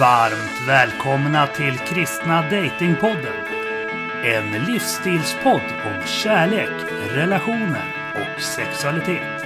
[0.00, 3.32] Varmt välkomna till Kristna Datingpodden.
[4.24, 6.70] En livsstilspodd om kärlek,
[7.10, 7.84] relationer
[8.14, 9.44] och sexualitet.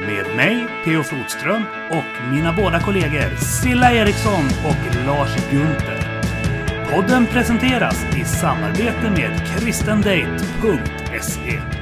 [0.00, 1.02] Med mig, P.O.
[1.02, 6.22] Flodström, och mina båda kollegor Silla Eriksson och Lars Gunther.
[6.90, 11.77] Podden presenteras i samarbete med kristendate.se.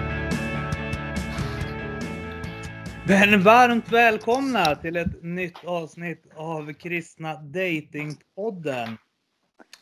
[3.09, 8.98] Men varmt välkomna till ett nytt avsnitt av Kristna Datingpodden.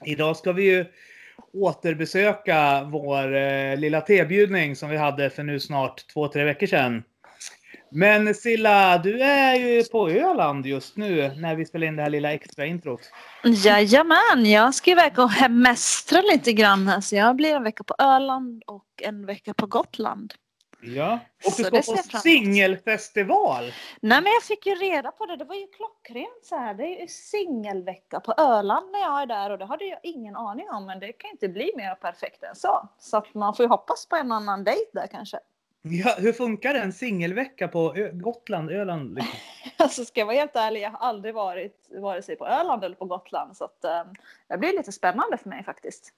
[0.05, 0.87] Idag ska vi ju
[1.53, 7.03] återbesöka vår eh, lilla tebjudning som vi hade för nu snart två, tre veckor sedan.
[7.91, 12.11] Men Silla, du är ju på Öland just nu när vi spelar in det här
[12.11, 13.01] lilla extra introt.
[13.45, 17.95] Jajamän, jag ska iväg och hemestra lite grann här så jag blir en vecka på
[17.99, 20.35] Öland och en vecka på Gotland.
[20.87, 23.65] Ja, och du Så ska på singelfestival.
[24.01, 26.75] Nej men jag fick ju reda på det, det var ju klockrent så här.
[26.75, 30.37] Det är ju singelvecka på Öland när jag är där och det hade jag ingen
[30.37, 32.89] aning om men det kan inte bli mer perfekt än så.
[32.99, 35.39] Så att man får ju hoppas på en annan dejt där kanske.
[35.83, 39.15] Ja, hur funkar en singelvecka på Ö- Gotland, Öland?
[39.15, 39.35] Liksom?
[39.77, 42.97] Alltså ska jag vara helt ärlig, jag har aldrig varit vare sig på Öland eller
[42.97, 44.03] på Gotland så att eh,
[44.49, 46.13] det blir lite spännande för mig faktiskt.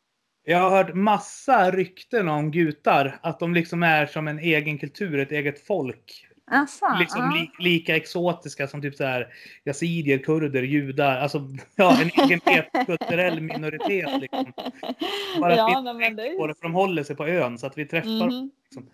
[0.49, 5.19] Jag har hört massa rykten om gutar, att de liksom är som en egen kultur,
[5.19, 6.27] ett eget folk.
[6.51, 9.29] Alltså, Liksom li, lika exotiska som typ så här
[9.65, 11.17] yazidier, kurder, judar.
[11.17, 11.39] Alltså
[11.77, 12.41] ja, en egen
[12.87, 14.21] kulturell minoritet.
[14.21, 14.53] Liksom.
[15.41, 17.27] Bara att ja, vi nej, inte men det på det, för de håller sig på
[17.27, 18.51] ön så att vi träffar Mhm.
[18.65, 18.91] liksom.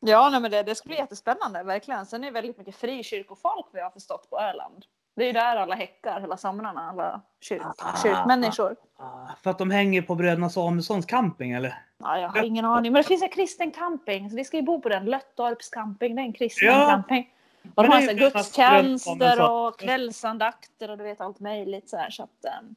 [0.00, 2.06] Ja, nej, men det, det ska bli jättespännande, verkligen.
[2.06, 4.84] Sen är det väldigt mycket frikyrkofolk vi har förstått på Öland.
[5.14, 8.02] Det är ju där alla häckar hela somrarna, alla kyrk, Ah.
[8.02, 8.76] kyrkmänniskor.
[8.96, 11.74] Ah, För att de hänger på bröderna Samuelssons camping eller?
[11.98, 12.92] Ja, jag har ingen aning.
[12.92, 15.04] Men det finns en kristen camping, så vi ska ju bo på den.
[15.04, 16.86] Löttorps camping, det är en kristen Ja.
[16.90, 17.30] camping.
[17.74, 22.10] Och de har så gudstjänster och kvällsandakter och du vet allt möjligt så här.
[22.10, 22.30] Så att,
[22.62, 22.74] um,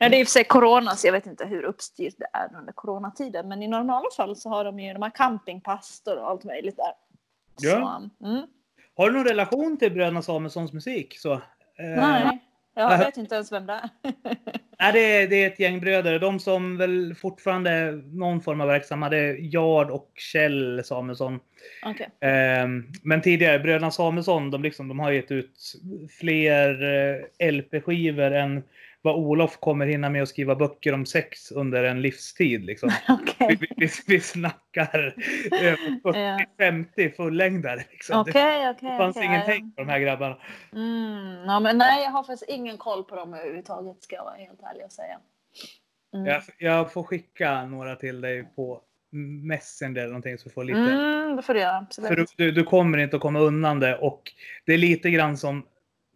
[0.00, 2.26] nej, det är i och för sig corona, så jag vet inte hur uppstyrt det
[2.32, 3.48] är under coronatiden.
[3.48, 6.92] Men i normala fall så har de ju de här campingpastor och allt möjligt där.
[7.60, 8.00] Ja.
[8.20, 8.46] Så, mm.
[8.96, 11.18] Har du någon relation till bröderna Samuelssons musik?
[11.18, 11.40] Så,
[11.78, 12.38] Nej,
[12.74, 13.90] jag vet inte ens vem det är.
[14.80, 16.18] Nej, det är, det är ett gäng bröder.
[16.18, 19.08] De som väl fortfarande någon form av verksamma.
[19.08, 21.40] Det är Jard och Kjell Samuelsson.
[21.84, 22.08] Okej.
[22.20, 25.74] Ehm, men tidigare, bröderna Samuelsson, de, liksom, de har gett ut
[26.20, 26.82] fler
[27.40, 28.62] eh, LP-skivor än
[29.02, 32.64] vad Olof kommer hinna med att skriva böcker om sex under en livstid.
[32.64, 32.88] Liksom.
[33.08, 33.58] Vi, Okej.
[33.60, 35.14] vi, vi, vi snackar
[35.52, 35.76] över
[36.58, 37.84] 40-50 fullängdare.
[37.90, 38.24] Liksom.
[38.24, 38.98] Det Okej, okej.
[38.98, 39.70] fanns okej, ingen ja.
[39.76, 40.38] på de här grabbarna.
[40.72, 44.36] Mm, ja, men nej, jag har faktiskt ingen koll på dem överhuvudtaget, ska jag vara
[44.36, 45.18] helt ärlig och säga.
[46.14, 46.26] Mm.
[46.26, 48.82] Jag, jag får skicka några till dig på
[49.42, 50.78] Messenger eller någonting så får lite.
[50.78, 51.86] Mm, det får du göra.
[51.94, 52.34] För Absolut.
[52.36, 54.22] du, du kommer inte att komma undan det och
[54.64, 55.66] det är lite grann som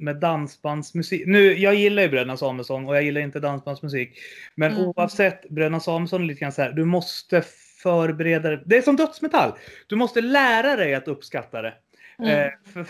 [0.03, 1.23] med dansbandsmusik.
[1.27, 4.19] Nu, jag gillar ju Bröderna Samuelsson och jag gillar inte dansbandsmusik.
[4.55, 4.85] Men Mm.
[4.85, 7.43] oavsett, Bröderna Samuelsson är lite grann så här, du måste
[7.83, 8.63] förbereda dig.
[8.67, 9.53] Det är som dödsmetall.
[9.87, 11.75] Du måste lära dig att uppskatta det.
[12.19, 12.31] Mm.
[12.47, 12.87] Eh, för,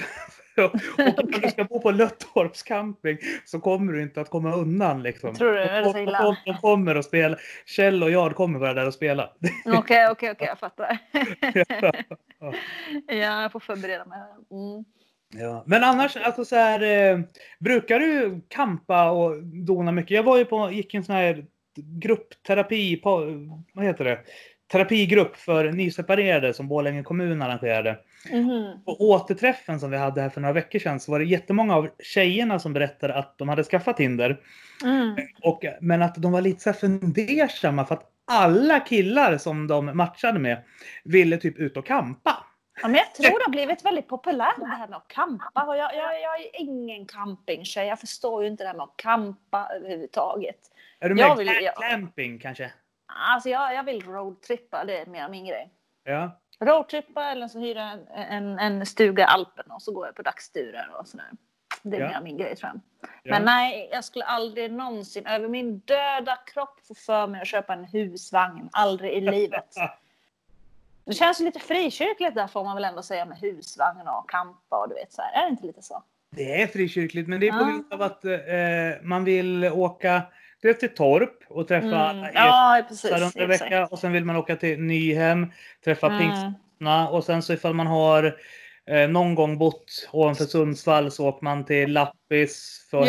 [0.65, 0.75] och
[1.19, 5.03] om du ska bo på Löttorps camping så kommer du inte att komma undan.
[5.03, 5.35] Liksom.
[5.35, 5.61] Tror du?
[5.61, 6.37] Är det så illa?
[6.47, 7.37] de, kommer att spela.
[7.67, 9.31] Kjell och jag kommer vara där och spela.
[9.65, 10.99] Okej, okej, okej, jag fattar.
[11.81, 11.93] Ja.
[13.07, 14.19] ja, jag får förbereda mig.
[14.51, 14.85] Mm.
[15.35, 15.65] Ja.
[15.67, 17.21] Men annars, alltså så här, eh,
[17.59, 20.11] brukar du kampa och dona mycket?
[20.11, 21.45] Jag var ju på, gick en sån här
[21.77, 23.25] gruppterapi, på,
[23.73, 24.19] vad heter det?
[24.73, 27.99] Terapigrupp för nyseparerade som Borlänge kommun arrangerade.
[28.31, 28.85] Mhm.
[28.85, 31.89] På återträffen som vi hade här för några veckor sedan så var det jättemånga av
[32.03, 34.41] tjejerna som berättade att de hade skaffat Tinder.
[34.85, 35.17] Mm.
[35.43, 39.97] Och, men att de var lite så här fundersamma för att alla killar som de
[39.97, 40.63] matchade med
[41.05, 42.45] ville typ ut och kampa.
[42.83, 45.65] Ja, men jag tror det har blivit väldigt populärt det här med att campa.
[45.67, 47.87] Och jag, jag, jag är ingen campingtjej.
[47.89, 50.57] Jag förstår ju inte det här med att campa överhuvudtaget.
[51.01, 51.37] Är du med?
[51.37, 52.73] vill- jag- Camping kanske?
[53.07, 55.71] Alltså jag, jag vill roadtrippa, det är mer min grej.
[56.05, 56.39] Ja.
[56.61, 60.23] Roadtrippa eller så hyra en, en, en stuga i Alperna och så går jag på
[60.23, 61.27] dagsturer och sådär.
[61.83, 62.09] Det är Ja.
[62.09, 62.81] mer min grej tror jag.
[63.23, 63.31] Ja.
[63.35, 67.73] Men nej, jag skulle aldrig någonsin över min döda kropp få för mig att köpa
[67.73, 68.69] en husvagn.
[68.73, 69.75] Aldrig i livet.
[71.05, 74.77] Det känns ju lite frikyrkligt där får man väl ändå säga med husvagn och campa
[74.79, 75.33] och du vet så här.
[75.33, 76.03] Är det inte lite så?
[76.37, 77.65] Det är frikyrkligt, men det är på Ja.
[77.65, 78.33] grund av att eh,
[79.03, 80.23] man vill åka
[80.63, 82.25] dels till Torp och träffa Mm.
[82.25, 83.11] alla Ja, precis.
[83.13, 85.53] under en vecka och sen vill man åka till Nyhem,
[85.85, 86.19] träffa Mm.
[86.19, 88.37] pingstna och sen så ifall man har
[88.91, 93.09] eh, någon gång bott ovanför Sundsvall så åker man till Lappis för med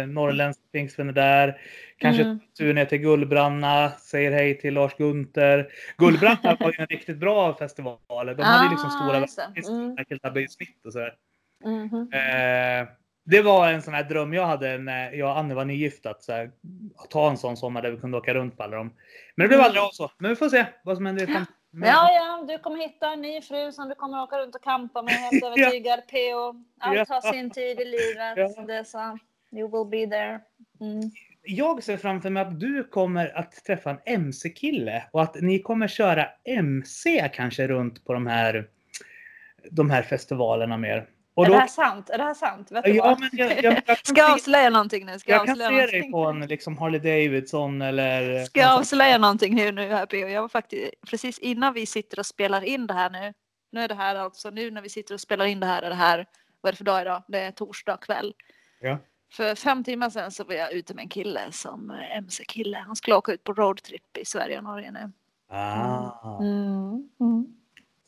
[0.00, 1.60] eh, norrländska pingstvänner där.
[1.98, 2.38] Kanske Mm.
[2.58, 5.68] tur ner till Gullbranna, säger hej till Lars Gunther.
[5.98, 7.98] Gullbranna var ju en riktigt bra festival.
[8.08, 9.68] De hade ju liksom Ah, stora det.
[9.68, 9.96] Mm.
[10.84, 11.14] Och sådär.
[11.64, 12.10] Mhm.
[12.12, 12.88] Eh,
[13.26, 16.10] Det var en sån här dröm jag hade när jag och Anne var nygifta.
[16.10, 16.50] Att så här,
[17.10, 18.92] ta en sån sommar där vi kunde åka runt på alla dem.
[19.36, 19.66] Men det blev Mm.
[19.66, 20.10] aldrig av så.
[20.18, 21.54] Men vi får se vad som händer i framtiden.
[21.74, 24.62] Men- Ja, ja, du kommer hitta en ny fru som du kommer åka runt och
[24.62, 26.00] campa med, helt övertygad.
[26.08, 26.64] PO.
[26.80, 28.32] Allt har sin tid i livet.
[28.36, 28.64] Ja.
[28.66, 29.18] Det är så.
[29.52, 30.40] You will be there.
[30.80, 31.10] Mm.
[31.42, 35.88] Jag ser framför mig att du kommer att träffa en MC-kille och att ni kommer
[35.88, 38.68] köra MC kanske runt på de här,
[39.70, 41.06] de här festivalerna mer.
[41.34, 42.10] Och är då, det här sant?
[42.10, 42.72] Är det här sant?
[42.72, 45.18] Vet ja, men jag, jag, jag Ska avslöja någonting nu?
[45.18, 48.44] Ska jag, kan se dig på en liksom Harley Davidson eller...
[48.44, 50.16] Ska jag avslöja någonting nu, nu här PO?
[50.16, 53.34] Jag var faktiskt precis innan vi sitter och spelar in det här nu.
[53.72, 55.88] Nu är det här alltså nu när vi sitter och spelar in det här är
[55.88, 56.26] det här.
[56.60, 57.22] Vad är det för dag idag?
[57.28, 58.34] Det är torsdag kväll.
[58.80, 58.98] Ja.
[59.32, 62.84] För fem timmar sedan så var jag ute med en kille som eh, MC-kille.
[62.86, 65.12] Han skulle åka ut på roadtrip i Sverige och Norge nu.
[65.48, 66.38] Ah.
[66.40, 67.08] Mm.
[67.20, 67.46] Mm.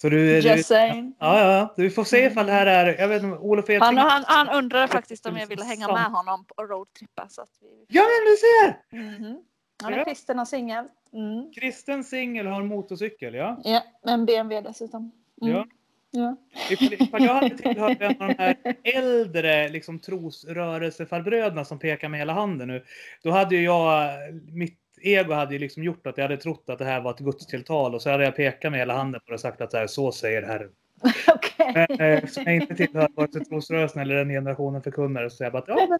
[0.02, 1.14] Så du, du, Just saying.
[1.18, 2.98] ja, ja, vi får se ifall det här är...
[3.00, 3.98] Jag vet inte, Olof Han, Edving...
[3.98, 7.28] han, han undrade faktiskt om jag ville hänga med honom på roadtrippa.
[7.28, 7.84] Så att vi...
[7.88, 8.96] Ja, men du ser!
[8.96, 9.38] Mhm.
[9.82, 10.04] Han är Ja.
[10.04, 10.84] kristen och singel.
[11.12, 11.52] Mm.
[11.52, 13.60] Kristen singel har motorcykel, ja.
[13.64, 15.12] Ja, med en BMW dessutom.
[15.42, 15.54] Mm.
[15.54, 15.66] Ja.
[16.10, 16.36] Ja.
[16.70, 22.20] Ifall, ifall jag hade tillhört en av de här äldre liksom, trosrörelsefarbröderna som pekar med
[22.20, 22.84] hela handen nu.
[23.22, 24.10] Då hade ju jag,
[24.52, 27.18] mitt ego hade ju liksom gjort att jag hade trott att det här var ett
[27.18, 29.76] gudstilltal och så hade jag pekat med hela handen på det och sagt att så,
[29.76, 30.70] här, så säger Herren.
[31.34, 31.72] Okej.
[31.88, 35.52] Men eh, eftersom jag inte tillhör vare sig trosrörelsen eller den generationen förkunnare så jag
[35.52, 35.98] bara ja, men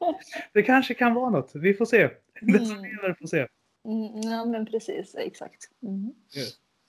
[0.53, 1.51] det kanske kan vara något.
[1.55, 2.09] Vi får se.
[2.41, 2.83] Det som Mm.
[2.97, 3.39] lever får se.
[3.85, 5.15] Mm, ja, men precis.
[5.15, 5.65] Exakt.
[5.83, 6.13] Mm.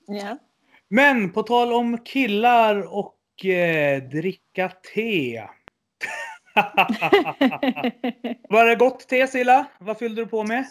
[0.08, 0.38] Ja.
[0.90, 5.44] Men på tal om killar och eh, dricka te.
[8.50, 9.66] Var det gott te Silla?
[9.80, 10.66] Vad fyllde du på med?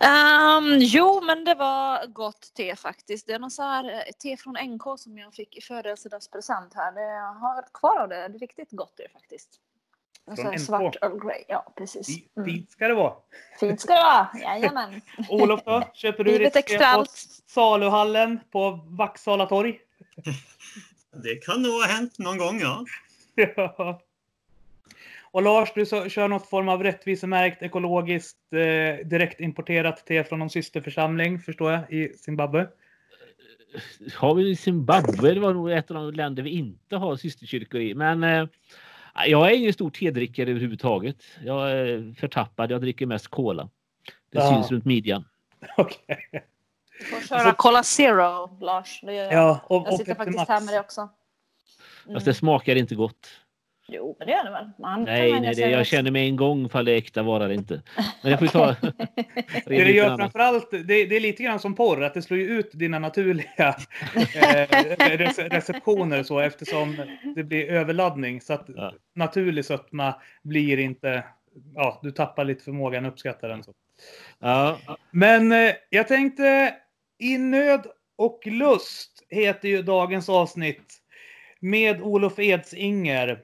[0.00, 3.26] Ehm, jo, men det var gott te faktiskt.
[3.26, 6.92] Det är något så här eh, te från NK som jag fick i födelsedagspresent här.
[6.92, 8.28] Det jag har kvar av det.
[8.28, 9.48] Det är riktigt gott det faktiskt.
[10.36, 11.44] Från svart Earl Grey.
[11.48, 12.08] Ja, precis.
[12.36, 12.48] Mm.
[12.48, 13.14] Fint ska det vara.
[13.60, 14.28] Fint ska det vara.
[14.42, 15.00] Jajamän.
[15.28, 15.82] Olof då?
[15.94, 17.04] Köper du ditt te på
[17.46, 19.80] saluhallen på Vaxhalla torg?
[21.22, 22.84] Det kan nog ha hänt någon gång, ja.
[23.56, 24.00] Ja.
[25.30, 30.50] Och Lars, du så- kör något form av rättvisemärkt ekologiskt eh, direktimporterat te från någon
[30.50, 32.68] systerförsamling, förstår jag, i Zimbabwe.
[34.16, 37.94] har vi Zimbabwe, det var nog ett av de länder vi inte har systerkyrkor i.
[37.94, 38.46] Men eh,
[39.26, 41.16] jag är ingen stor tedrickare överhuvudtaget.
[41.44, 43.68] Jag är förtappad, jag dricker mest cola.
[44.32, 44.54] Det Ja.
[44.54, 45.24] syns runt midjan.
[45.76, 46.28] Okej.
[46.98, 49.00] Du får köra Cola Zero, Lars.
[49.02, 49.32] Det gör jag.
[49.32, 50.48] Ja, och, jag och sitter Pepsi faktiskt Max.
[50.48, 51.00] här med det också.
[51.00, 52.14] Mm.
[52.14, 53.28] Fast det smakar inte gott.
[53.88, 54.70] Jo, men det gör det väl.
[54.78, 57.54] Man Nej, nej det, jag känner mig en gång ifall det är äkta vara eller
[57.54, 57.82] inte.
[58.22, 58.76] Men jag får ta...
[59.66, 62.46] Det det gör framförallt, det, det är lite grann som porr, att det slår ju
[62.58, 63.48] ut dina naturliga
[64.36, 64.66] eh,
[64.98, 66.96] rece- receptioner så eftersom
[67.36, 68.40] det blir överladdning.
[68.40, 68.92] Så att Ja.
[69.14, 71.24] naturlig sötma blir inte,
[71.74, 73.62] ja, du tappar lite förmågan att uppskatta den.
[73.64, 73.72] Så.
[74.38, 74.78] Ja,
[75.10, 76.74] Men eh, jag tänkte,
[77.18, 77.86] I nöd
[78.16, 80.94] och lust heter ju dagens avsnitt
[81.60, 83.40] med Olof Edsinger.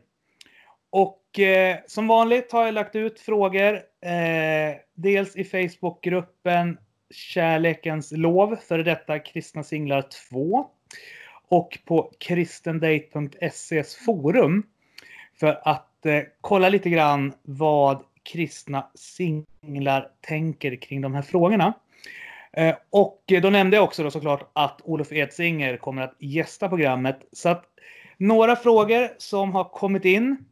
[0.95, 3.75] Och eh, som vanligt har jag lagt ut frågor.
[4.01, 6.79] Eh, dels i Facebookgruppen
[7.11, 10.67] Kärlekens lov, för detta kristna singlar 2.
[11.49, 14.63] Och på kristendate.ses forum.
[15.41, 21.73] För att eh, kolla lite grann vad kristna singlar tänker kring de här frågorna.
[22.53, 27.19] Eh, och då nämnde jag också då såklart att Olof Edsinger kommer att gästa programmet.
[27.33, 27.65] Så att
[28.17, 30.45] några frågor som har kommit in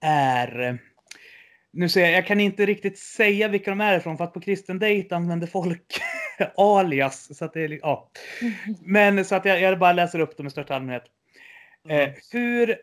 [0.00, 0.78] är...
[1.70, 4.40] Nu ser jag, jag kan inte riktigt säga vilka de är ifrån för att på
[4.40, 6.00] kristen date använder folk
[6.56, 7.38] alias.
[7.38, 8.10] Så att det är, ja.
[8.80, 11.04] Men så att jag, jag bara läser upp dem i största allmänhet.
[11.88, 12.76] Eh, hur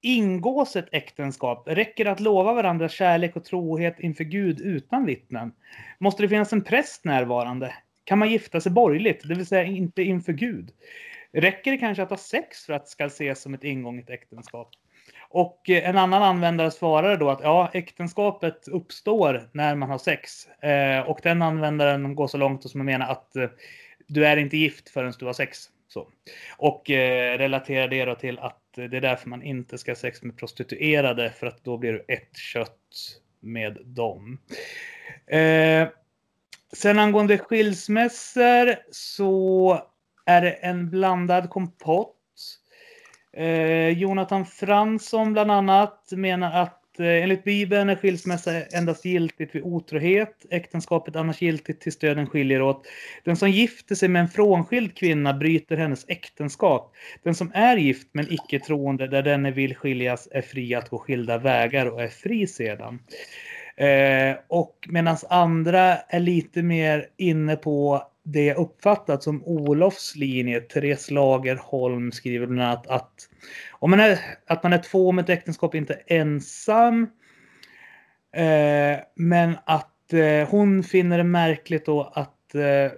[0.00, 1.62] ingås ett äktenskap?
[1.66, 5.52] Räcker det att lova varandra kärlek och trohet inför Gud utan vittnen?
[5.98, 7.74] Måste det finnas en präst närvarande?
[8.04, 10.70] Kan man gifta sig borgerligt, det vill säga inte inför Gud?
[11.32, 14.70] Räcker det kanske att ha sex för att det ska ses som ett ingånget äktenskap?
[15.34, 20.46] Och eh, en annan användare svarade då att ja, äktenskapet uppstår när man har sex.
[20.46, 23.48] Eh, och den användaren går så långt som att mena att eh,
[24.06, 25.58] du är inte gift förrän du har sex.
[25.88, 26.08] Så.
[26.58, 30.22] Och eh, relaterar det då till att det är därför man inte ska ha sex
[30.22, 34.38] med prostituerade för att då blir du ett kött med dem.
[35.26, 35.88] Eh,
[36.72, 39.78] sen angående skilsmässor så
[40.26, 42.13] är det en blandad kompott.
[43.36, 49.62] Eh, Jonathan Fransson bland annat menar att eh, enligt Bibeln är skilsmässa endast giltigt vid
[49.62, 50.46] otrohet.
[50.50, 52.86] Äktenskapet annars giltigt tills döden skiljer åt.
[53.24, 56.92] Den som gifter sig med en frånskild kvinna bryter hennes äktenskap.
[57.22, 60.98] Den som är gift men icke troende där denne vill skiljas är fri att gå
[60.98, 62.98] skilda vägar och är fri sedan.
[63.76, 70.60] Eh, och medan andra är lite mer inne på det jag uppfattat som Olofs linje.
[70.60, 73.28] Therese Lagerholm skriver bland annat att
[73.70, 77.02] om man är, att man är två om ett äktenskap inte ensam.
[78.36, 82.92] Eh, men att eh, hon finner det märkligt då att eh,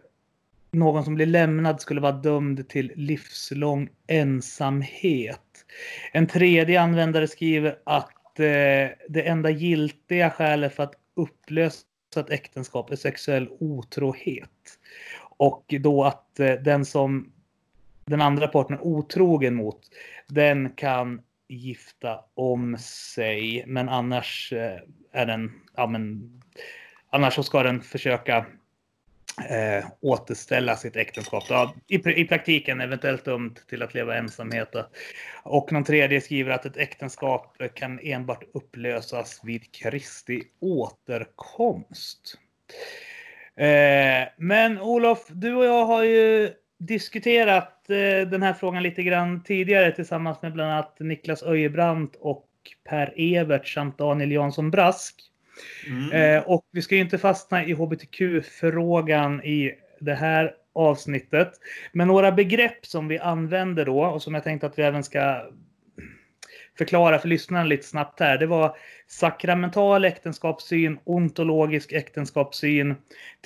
[0.70, 5.40] någon som blir lämnad skulle vara dömd till livslång ensamhet.
[6.12, 12.90] En tredje användare skriver att eh, det enda giltiga skälet för att upplösa att äktenskap
[12.90, 14.78] är sexuell otrohet.
[15.38, 17.32] Och då att eh, den som
[18.04, 19.80] den andra parten är otrogen mot,
[20.26, 23.64] den kan gifta om sig.
[23.66, 24.80] Men annars eh,
[25.12, 26.30] är den, ja men,
[27.10, 28.46] annars så ska den försöka
[29.50, 31.44] eh, återställa sitt äktenskap.
[31.48, 34.74] Ja, i, I praktiken eventuellt dömt till att leva ensamhet.
[35.42, 42.34] Och någon tredje skriver att ett äktenskap kan enbart upplösas vid Kristi återkomst.
[43.56, 49.42] Eh, men Olof, du och jag har ju diskuterat eh, den här frågan lite grann
[49.42, 52.48] tidigare tillsammans med bland annat Niklas Öjebrant och
[52.88, 55.22] Per Evert samt Daniel Jansson Brask.
[55.86, 56.12] Mm.
[56.12, 61.52] Eh, och vi ska ju inte fastna i hbtq-frågan i det här avsnittet.
[61.92, 65.42] Men några begrepp som vi använder då och som jag tänkte att vi även ska
[66.78, 68.38] förklara för lyssnarna lite snabbt här.
[68.38, 72.94] Det var sakramental äktenskapssyn, ontologisk äktenskapssyn,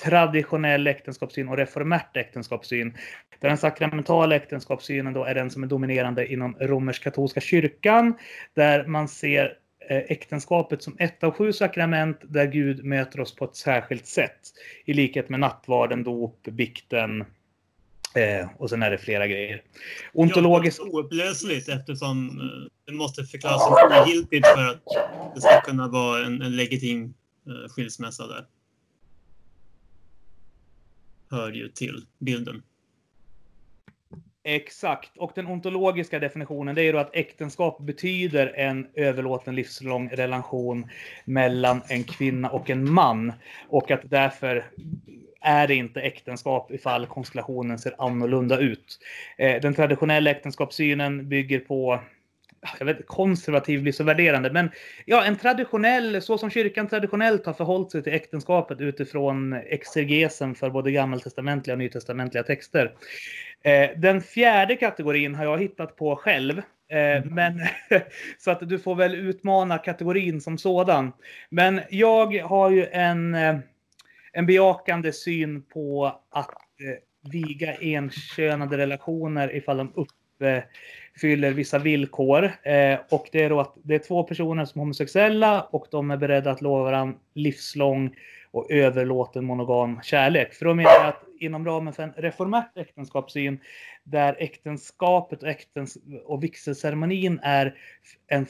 [0.03, 2.97] traditionell äktenskapssyn och reformärt äktenskapssyn.
[3.39, 8.13] Där den sakramentala äktenskapssynen då är den som är dominerande inom romersk-katolska kyrkan,
[8.55, 9.57] där man ser
[9.89, 14.39] Eh, äktenskapet som ett av sju sakrament där Gud möter oss på ett särskilt sätt.
[14.85, 17.25] I likhet med nattvarden, dop, bikten,
[18.15, 19.63] Eh, och sen är det flera grejer.
[20.13, 20.79] Ontologiskt...
[20.79, 24.85] Ja, oupplösligt eftersom eh, det måste förklaras som ogiltigt för att
[25.35, 27.13] det ska kunna vara en, en legitim
[27.47, 28.45] eh, skilsmässa där.
[31.29, 32.63] Hör ju till bilden.
[34.43, 35.17] Exakt.
[35.17, 40.89] Och den ontologiska definitionen det är då att äktenskap betyder en överlåten livslång relation
[41.25, 43.33] mellan en kvinna och en man.
[43.69, 44.65] Och att därför
[45.41, 48.99] är det inte äktenskap ifall konstellationen ser annorlunda ut.
[49.37, 51.99] Eh, den traditionella äktenskapssynen bygger på
[52.79, 54.71] jag vet, konservativ blir så värderande, men
[55.05, 60.69] ja, en traditionell, så som kyrkan traditionellt har förhållit sig till äktenskapet utifrån exegesen för
[60.69, 62.93] både gammaltestamentliga och nytestamentliga texter.
[63.63, 67.35] Eh, den fjärde kategorin har jag hittat på själv, eh, mm.
[67.35, 67.61] men
[68.37, 71.11] så att du får väl utmana kategorin som sådan.
[71.49, 73.35] Men jag har ju en
[74.33, 79.91] en bejakande syn på att eh, viga enkönade relationer ifall de
[81.21, 82.51] fyller vissa villkor.
[82.63, 86.11] Eh, och det är då att det är två personer som är homosexuella och de
[86.11, 88.15] är beredda att lova varandra livslång
[88.51, 90.53] och överlåten monogam kärlek.
[90.53, 93.59] För då menar jag att inom ramen för en reformärt äktenskapssyn
[94.03, 97.75] där äktenskapet och, äktens och vigselceremonin är
[98.27, 98.45] en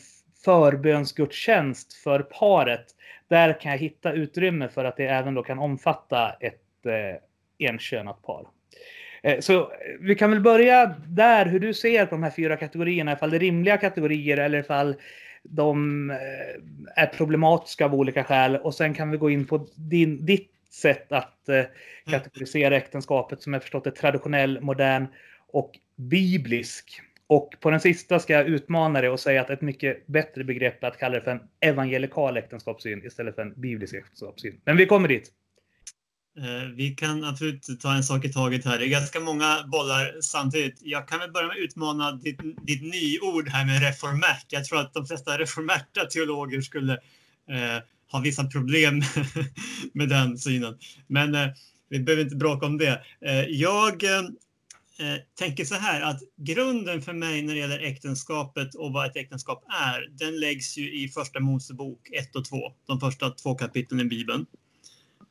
[0.46, 2.86] förbönsgudstjänst för paret
[3.28, 8.22] där kan jag hitta utrymme för att det även då kan omfatta ett eh, enkönat
[8.22, 8.48] par.
[9.24, 9.68] Eh, så eh,
[10.00, 13.38] vi kan väl börja där hur du ser på de här fyra kategorierna, ifall det
[13.38, 14.96] är rimliga kategorier eller ifall
[15.44, 18.56] de eh, är problematiska av olika skäl.
[18.56, 21.64] Och sen kan vi gå in på din, ditt sätt att eh,
[22.06, 25.08] kategorisera äktenskapet som jag förstått är traditionell, modern
[25.48, 27.02] och biblisk.
[27.28, 30.84] Och på den sista ska jag utmana det och säga att ett mycket bättre begrepp
[30.84, 34.62] är att kalla det för en evangelikal äktenskapssyn istället för en biblisk äktenskapssyn.
[34.66, 35.32] Men vi kommer dit.
[36.38, 38.80] Eh, vi kan absolut ta en sak i taget här.
[38.80, 40.80] Det är ganska många bollar samtidigt.
[40.82, 44.46] Jag kan väl börja med att utmana ditt, ditt nyord här med reformärt.
[44.50, 46.94] Jag tror att de flesta reformärta teologer skulle
[47.50, 49.02] eh, ha vissa problem
[49.94, 50.78] med den synen.
[51.08, 51.48] Men eh,
[51.90, 53.02] vi behöver inte bråka om det.
[53.26, 54.20] Eh, jag eh,
[55.00, 59.16] eh, tänker så här att grunden för mig när det gäller äktenskapet och vad ett
[59.16, 62.58] äktenskap är, den läggs ju i första Mosebok 1 och 2,
[62.88, 64.46] de första två kapitlen i Bibeln.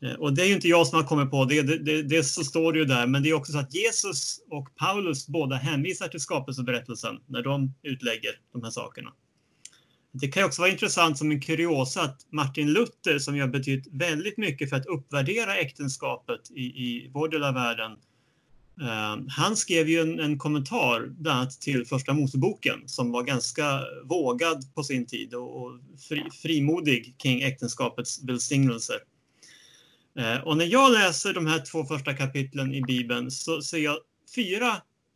[0.04, 2.24] Eh, och det är ju inte jag som har kommit på det, det, det, det
[2.24, 5.56] så står det ju där, men det är också så att Jesus och Paulus båda
[5.56, 9.12] hänvisar till skapelseberättelsen när de utlägger de här sakerna.
[10.12, 13.86] Det kan också vara intressant som en kuriosa att Martin Luther, som ju har betytt
[13.92, 17.96] väldigt mycket för att uppvärdera äktenskapet i, i vår del av världen,
[18.80, 23.80] Eh, han skrev ju en, en kommentar bland annat till Första Moseboken som var ganska
[24.04, 25.72] vågad på sin tid och, och
[26.08, 28.96] fri, frimodig kring äktenskapets välsignelser.
[30.18, 33.96] Eh, och när jag läser de här två första kapitlen i Bibeln så ser jag
[34.34, 34.68] fyra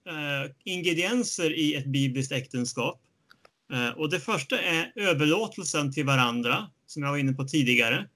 [0.08, 3.00] eh, ingredienser i ett bibliskt äktenskap.
[3.72, 8.08] Eh, och det första är överlåtelsen till varandra, som jag var inne på tidigare.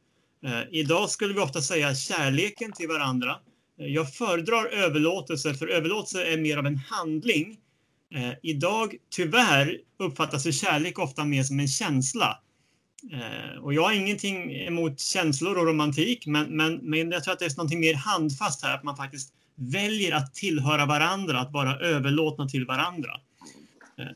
[0.46, 3.36] Eh, idag skulle vi ofta säga kärleken till varandra.
[3.80, 7.58] Eh, jag föredrar överlåtelse, för överlåtelse är mer av en handling.
[8.14, 12.40] Eh, idag, tyvärr, uppfattas ju kärlek ofta mer som en känsla.
[13.12, 17.38] Eh, och jag har ingenting emot känslor och romantik, men, men, men jag tror att
[17.38, 21.78] det är något mer handfast här, att man faktiskt väljer att tillhöra varandra, att vara
[21.78, 23.10] överlåtna till varandra.
[23.98, 24.06] Eh,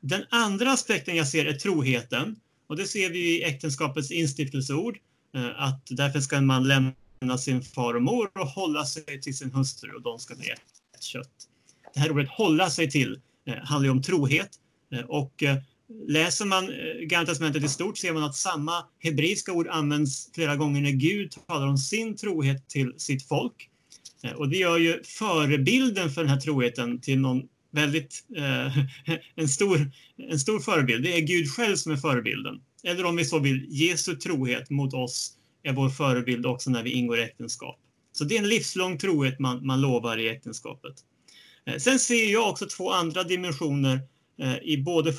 [0.00, 2.36] den andra aspekten jag ser är troheten.
[2.66, 4.98] Och det ser vi i äktenskapets instiftelseord.
[5.34, 9.36] Eh, att därför ska en man lämna sin far och mor och hålla sig till
[9.36, 11.30] sin hustru och de ska bli ett kött.
[11.94, 14.50] Det här ordet hålla sig till eh, handlar ju om trohet.
[14.92, 15.56] Eh, och eh,
[16.08, 20.56] läser man eh, Gamla testamentet i stort ser man att samma hebreiska ord används flera
[20.56, 23.68] gånger när Gud talar om sin trohet till sitt folk.
[24.22, 28.78] Eh, och det gör ju förebilden för den här troheten till någon väldigt, eh,
[29.34, 31.04] en, stor, en stor förebild.
[31.04, 32.60] Det är Gud själv som är förebilden.
[32.84, 35.32] Eller om vi så vill, Jesu trohet mot oss
[35.62, 37.78] är vår förebild också när vi ingår i äktenskap.
[38.12, 40.94] Så det är en livslång trohet man, man lovar i äktenskapet.
[41.66, 44.00] Eh, sen ser jag också två andra dimensioner
[44.42, 45.12] eh, i både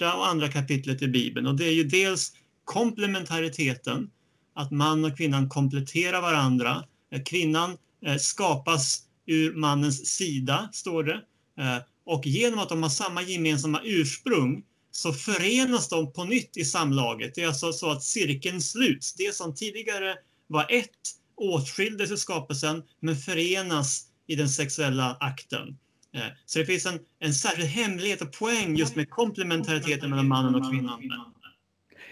[0.00, 1.46] första och andra kapitlet i Bibeln.
[1.46, 2.32] Och det är ju dels
[2.64, 4.10] komplementariteten,
[4.54, 6.84] att man och kvinnan kompletterar varandra.
[7.12, 7.76] Eh, kvinnan
[8.06, 11.20] eh, skapas ur mannens sida, står det.
[11.60, 16.64] Eh, och genom att de har samma gemensamma ursprung så förenas de på nytt i
[16.64, 17.34] samlaget.
[17.34, 19.14] Det är alltså så att cirkeln sluts.
[19.14, 20.16] Det som tidigare
[20.46, 25.76] var ett åtskildes i skapelsen men förenas i den sexuella akten.
[26.14, 30.54] Eh, så det finns en, en särskild hemlighet och poäng just med komplementariteten mellan mannen
[30.54, 31.02] och kvinnan.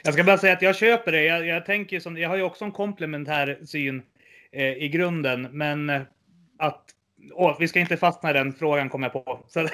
[0.02, 1.25] Jag ska bara säga att jag köper det.
[1.25, 4.02] Jag, jag tänker som, jag har ju också en komplementär syn
[4.52, 5.90] eh, i grunden, men
[6.59, 6.95] att
[7.33, 9.45] Åh, vi ska inte fastna i den frågan kommer jag på.
[9.49, 9.69] Så,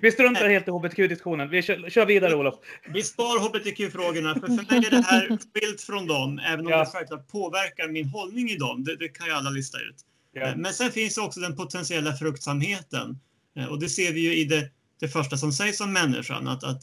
[0.00, 1.50] vi struntar helt i hbtq-diskussionen.
[1.50, 2.54] Vi kör, kör, vidare Olof.
[2.94, 6.78] Vi spar hbtq-frågorna, för för mig är det här skilt från dem, även om ja.
[6.78, 8.84] det självklart påverkar min hållning i dem.
[8.84, 9.96] Det, det kan ju alla lista ut.
[10.32, 10.42] Ja.
[10.42, 13.18] Eh, men sen finns också den potentiella fruktsamheten.
[13.56, 16.64] Eh, och det ser vi ju i det, det första som sägs om människan, att,
[16.64, 16.82] att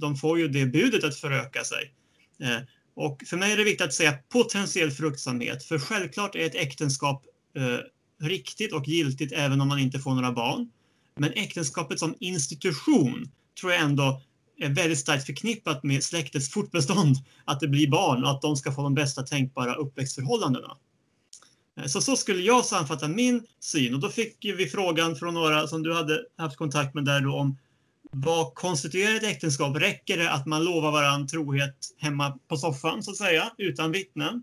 [0.00, 1.94] de får ju det budet att föröka sig.
[2.42, 2.58] Eh,
[2.94, 7.24] och för mig är det viktigt att säga potentiell fruktsamhet, för självklart är ett äktenskap
[7.56, 7.78] eh,
[8.26, 10.70] riktigt och giltigt även om man inte får några barn.
[11.16, 13.30] Men äktenskapet som institution
[13.60, 14.22] tror jag ändå
[14.58, 17.16] är väldigt starkt förknippat med släktets fortbestånd.
[17.44, 20.76] Att det blir barn och att de ska få de bästa tänkbara uppväxtförhållandena.
[21.80, 25.66] Eh, så, så skulle jag sammanfatta min syn och då fick vi frågan från några
[25.66, 27.58] som du hade haft kontakt med där då om
[28.14, 29.76] vad konstituerar ett äktenskap?
[29.76, 34.42] Räcker det att man lovar varandra trohet hemma på soffan så att säga utan vittnen?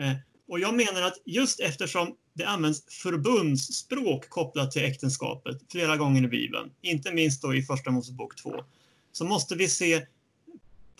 [0.00, 0.12] Eh,
[0.48, 6.28] och jag menar att just eftersom det används förbundsspråk kopplat till äktenskapet flera gånger i
[6.28, 8.64] Bibeln, inte minst då i Första Mosebok 2,
[9.12, 10.06] så måste vi se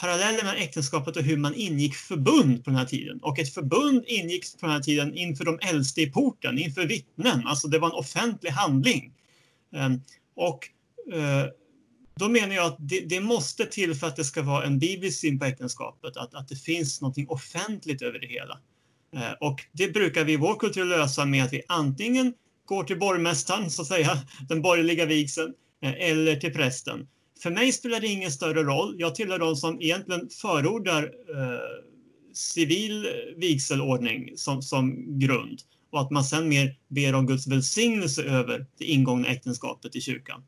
[0.00, 3.18] paralleller mellan äktenskapet och hur man ingick förbund på den här tiden.
[3.22, 7.46] Och ett förbund ingicks på den här tiden inför de äldste i porten, inför vittnen.
[7.46, 9.12] Alltså det var en offentlig handling.
[9.74, 10.00] Ehm,
[10.36, 10.68] och
[11.14, 11.46] eh,
[12.18, 15.20] då menar jag att det, det, måste till för att det ska vara en biblisk
[15.20, 18.58] syn på äktenskapet, att, att det finns något offentligt över det hela.
[19.16, 22.34] Ehm, och det brukar vi i vår kultur lösa med att vi antingen
[22.64, 27.08] går till borgmästaren, så att säga, den borgerliga vigseln, eh, eller till prästen.
[27.42, 28.96] För mig spelar det ingen större roll.
[28.98, 31.60] Jag tillhör de som egentligen förordar eh,
[32.34, 35.60] civil vigselordning som, som grund
[35.92, 40.42] och att man sen mer ber om Guds välsignelse över det ingångna äktenskapet i kyrkan.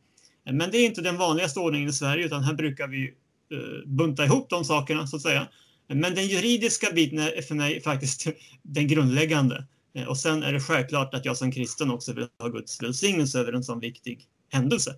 [0.44, 3.04] Men det är inte den vanligaste ordningen i Sverige utan här brukar vi
[3.52, 5.48] eh, bunta ihop de sakerna så att säga
[5.94, 8.26] men den juridiska biten är för mig faktiskt
[8.62, 9.66] den grundläggande.
[10.08, 13.52] Och sen är det självklart att jag som kristen också vill ha Guds välsignelse över
[13.52, 14.94] en sån viktig händelse.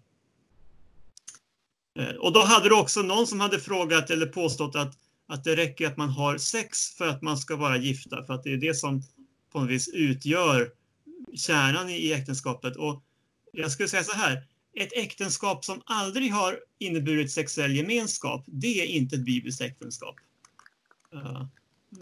[1.98, 5.56] Eh, och då hade du också någon som hade frågat eller påstått att, att det
[5.56, 8.56] räcker att man har sex för att man ska vara gifta, för att det är
[8.56, 9.02] det som
[9.52, 10.70] på något vis utgör
[11.34, 12.76] kärnan i äktenskapet.
[12.76, 13.02] Och
[13.52, 18.86] jag skulle säga så här, ett äktenskap som aldrig har inneburit sexuell gemenskap, det är
[18.86, 20.14] inte ett bibliskt äktenskap.
[21.12, 21.46] Eh,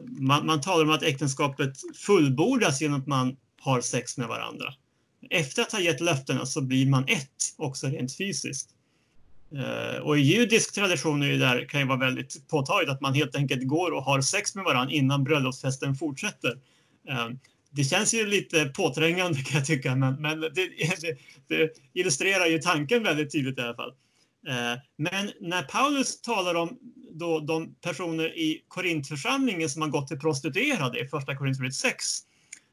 [0.07, 4.75] man, man talar om att äktenskapet fullbordas genom att man har sex med varandra.
[5.31, 8.71] Efter att ha gett löftena så blir man ett, också rent fysiskt.
[9.55, 13.15] Eh, och i judisk tradition är det där, kan ju vara väldigt påtagligt att man
[13.15, 16.59] helt enkelt går och har sex med varandra innan bröllopsfesten fortsätter.
[17.09, 17.29] Eh,
[17.71, 20.51] det känns ju lite påträngande kan jag tycka, men, men det,
[21.01, 23.95] det, det illustrerar ju tanken väldigt tydligt i alla fall.
[24.49, 26.79] Eh, men när Paulus talar om
[27.11, 32.05] då de personer i Korintförsamlingen som har gått till prostituerade i första Korinthierbrevet 6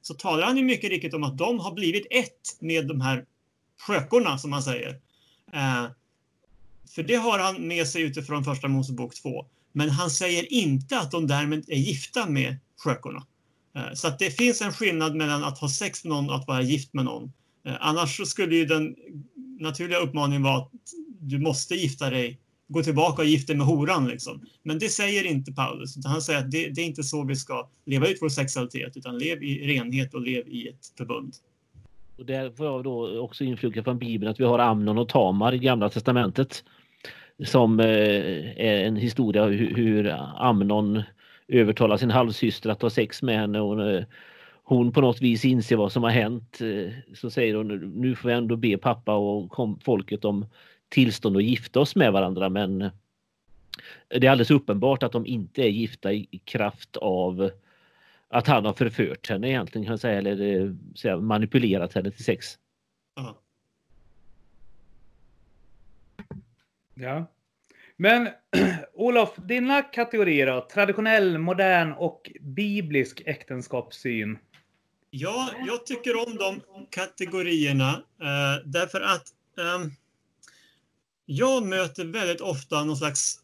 [0.02, 3.26] så talar han ju mycket riktigt om att de har blivit ett med de här
[3.80, 5.00] skökorna som man säger.
[6.90, 9.46] För det har han med sig utifrån första Mosebok 2.
[9.72, 13.24] Men han säger inte att de därmed är gifta med skökorna.
[13.76, 16.48] Eh, så att det finns en skillnad mellan att ha sex med någon och att
[16.48, 17.32] vara gift med någon.
[17.66, 18.96] Eh, annars skulle ju den
[19.60, 20.72] naturliga uppmaningen vara att
[21.20, 24.08] du måste gifta dig, gå tillbaka och gifta dig med horan.
[24.08, 24.46] Liksom.
[24.64, 27.36] Men det säger inte Paulus, utan han säger att det, det, är inte så vi
[27.36, 31.36] ska leva ut vår sexualitet, utan lev i renhet och lev i ett förbund.
[32.20, 35.54] Och där får jag då också influga från Bibeln att vi har Amnon och Tamar
[35.54, 36.64] i Gamla Testamentet.
[37.46, 37.86] Som eh,
[38.60, 41.04] är en historia hur, hur Amnon
[41.48, 43.60] övertalar sin halvsyster att ha sex med henne.
[43.60, 44.04] Och, eh,
[44.64, 46.62] hon på något vis inser vad som har hänt.
[46.62, 50.46] Eh, så säger hon nu får vi ändå be pappa och folket om
[50.90, 52.80] tillstånd att gifta oss med varandra men
[54.08, 57.52] det är alldeles uppenbart att de inte är gifta i kraft av
[58.30, 62.24] att han har förfört henne egentligen kan jag säga eller eh, säga, manipulerat henne till
[62.24, 62.58] sex.
[63.18, 63.42] Aha.
[66.94, 67.26] Ja.
[67.98, 68.30] Men
[68.94, 70.68] Olof, dina kategorier då?
[70.74, 74.38] Traditionell, modern och biblisk äktenskapssyn?
[75.10, 79.92] Ja, jag tycker om de kategorierna eh, därför att eh,
[81.26, 83.39] jag möter väldigt ofta någon slags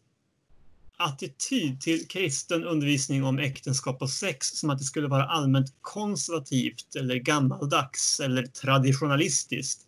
[0.96, 6.96] attityd till kristen undervisning om äktenskap och sex som att det skulle vara allmänt konservativt
[6.96, 9.82] eller gammaldags eller traditionalistiskt.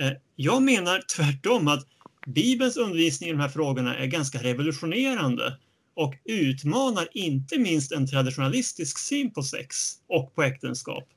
[0.00, 1.86] Eh, jag menar tvärtom att
[2.26, 5.58] Bibelns undervisning i de här frågorna är ganska revolutionerande
[5.94, 9.76] och utmanar inte minst en traditionalistisk syn på sex
[10.08, 11.08] och på äktenskap.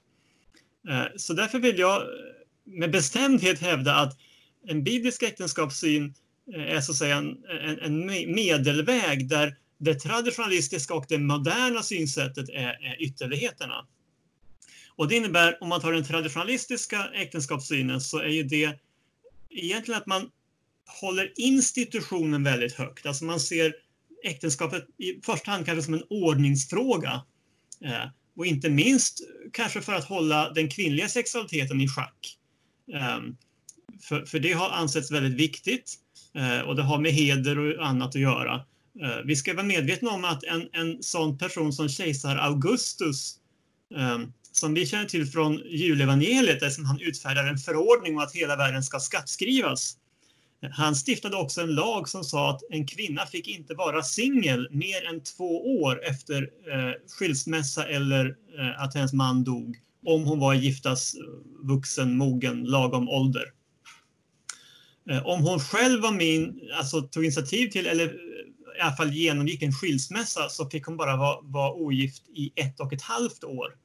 [0.90, 2.04] Eh, så därför vill jag
[2.66, 4.18] med bestämdhet hävda att
[4.68, 6.14] en biblisk äktenskapssyn
[6.52, 11.84] Eh, är så att säga en, en, en medelväg där det traditionalistiska och det moderna
[11.84, 13.88] synsättet är, är ytterligheterna.
[14.96, 18.80] Och det innebär, om man tar den traditionalistiska äktenskapssynen, så är ju det
[19.50, 20.30] egentligen att man
[21.02, 23.06] håller institutionen väldigt högt.
[23.06, 23.74] Alltså man ser
[24.24, 27.22] äktenskapet i första hand kanske som en ordningsfråga.
[27.86, 29.22] Eh, och inte minst
[29.54, 32.38] kanske för att hålla den kvinnliga sexualiteten i schack.
[32.94, 33.20] Eh,
[34.02, 36.03] för, för det har ansetts väldigt viktigt
[36.36, 38.56] Eh, och det har med heder och annat att göra.
[39.02, 43.36] Eh, vi ska vara medvetna om att en, en sån person som kejsar Augustus
[43.96, 44.20] eh,
[44.52, 48.84] som vi känner till från julevangeliet, där han utfärdar en förordning om att hela världen
[48.84, 49.98] ska skattskrivas.
[50.72, 55.08] Han stiftade också en lag som sa att en kvinna fick inte vara singel mer
[55.10, 58.26] än två år efter eh, skilsmässa eller
[58.60, 61.16] eh, att hennes man dog, om hon var giftas
[61.64, 63.44] vuxen, mogen, lagom ålder.
[65.10, 69.14] Eh, om hon själv var min, alltså tog initiativ till eller eh, i alla fall
[69.14, 73.44] genomgick en skilsmässa så fick hon bara vara, vara ogift i ett och ett halvt
[73.44, 73.76] år.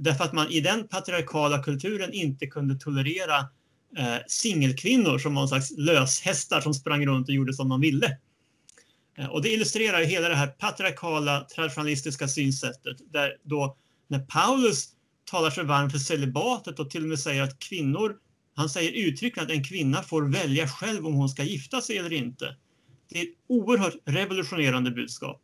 [0.00, 3.38] Därför att man i den patriarkala kulturen inte kunde tolerera
[3.96, 8.18] eh, singelkvinnor som var en slags löshästar som sprang runt och gjorde som de ville.
[9.18, 13.76] Eh, och det illustrerar hela det här patriarkala traditionalistiska synsättet där då
[14.08, 14.88] när Paulus
[15.30, 18.16] talar sig varm för celibatet och till och med säger att kvinnor
[18.60, 22.12] han säger uttryckligen att en kvinna får välja själv om hon ska gifta sig eller
[22.12, 22.56] inte.
[23.10, 25.42] Det är ett oerhört revolutionerande budskap.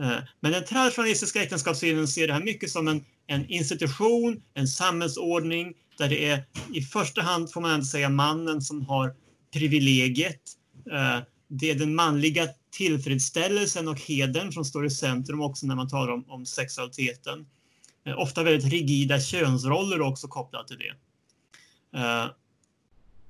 [0.00, 5.74] Eh, men den traditionalistiska äktenskapssynen ser det här mycket som en, en institution, en samhällsordning
[5.98, 9.14] där det är i första hand, får man ändå säga, mannen som har
[9.52, 10.42] privilegiet.
[10.92, 15.88] Eh, det är den manliga tillfredsställelsen och hedern som står i centrum också när man
[15.88, 17.46] talar om, om sexualiteten.
[18.06, 20.94] Eh, ofta väldigt rigida könsroller också kopplat till det.
[21.94, 22.26] Eh,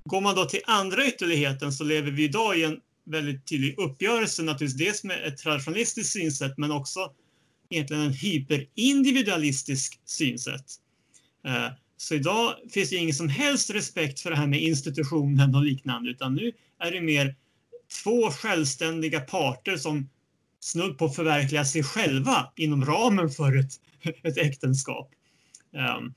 [0.05, 4.43] går man då till andra ytterligheten så lever vi idag i en väldigt tydlig uppgörelse,
[4.43, 7.13] naturligtvis dels med ett traditionalistiskt synsätt men också
[7.71, 10.67] egentligen en hyperindividualistisk synsätt.
[11.47, 15.65] Eh, så idag finns det ingen som helst respekt för det här med institutionen och
[15.65, 17.37] liknande utan nu är det mer
[18.05, 20.09] två självständiga parter som
[20.61, 23.73] snudd på att förverkliga sig själva inom ramen för ett,
[24.23, 25.11] ett äktenskap.
[25.99, 26.15] Um,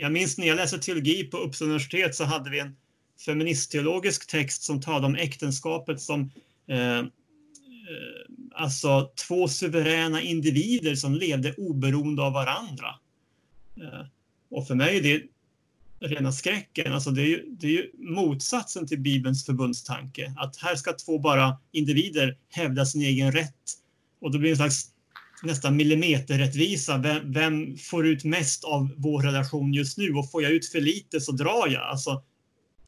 [0.00, 2.76] jag minns när jag läste teologi på Uppsala universitet så hade vi en
[3.24, 6.30] feministteologisk text som talade om äktenskapet som
[6.68, 7.04] eh, eh,
[8.54, 12.94] alltså två suveräna individer som levde oberoende av varandra.
[13.76, 14.06] Eh,
[14.50, 15.22] och för mig är det
[16.00, 16.92] rena skräcken.
[16.92, 20.34] Alltså det, är ju, det är ju motsatsen till Bibelns förbundstanke.
[20.36, 23.54] Att här ska två bara individer hävda sin egen rätt.
[24.20, 24.90] Och då blir en slags
[25.42, 26.98] nästan millimeterrättvisa.
[26.98, 30.12] Vem, vem får ut mest av vår relation just nu?
[30.12, 31.82] Och får jag ut för lite så drar jag.
[31.82, 32.22] Alltså,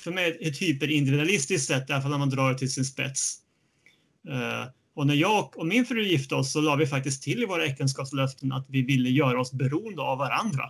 [0.00, 2.84] för mig är ett hyperindividualistiskt sätt, i alla fall när man drar det till sin
[2.84, 3.38] spets.
[4.28, 7.46] Uh, och när jag och min fru gifte oss så la vi faktiskt till i
[7.46, 10.64] våra äktenskapslöften att vi ville göra oss beroende av varandra.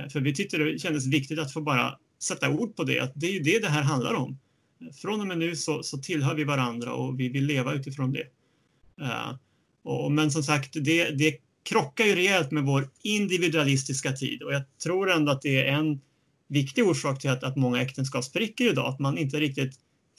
[0.00, 3.12] Uh, för vi tyckte det kändes viktigt att få bara sätta ord på det, att
[3.14, 4.38] det är ju det det här handlar om.
[5.02, 8.24] Från och med nu så, så tillhör vi varandra och vi vill leva utifrån det.
[9.02, 9.34] Uh,
[9.88, 11.36] och, men som sagt, det, det
[11.68, 16.00] krockar ju rejält med vår individualistiska tid och jag tror ändå att det är en
[16.48, 18.86] viktig orsak till att, att många äktenskap spricker idag.
[18.86, 19.74] Att man inte riktigt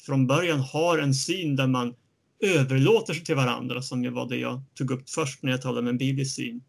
[0.05, 1.93] från början har en syn där man
[2.39, 5.79] överlåter sig till varandra som ju var det jag tog upp först när jag talade
[5.79, 6.61] om en biblisk syn.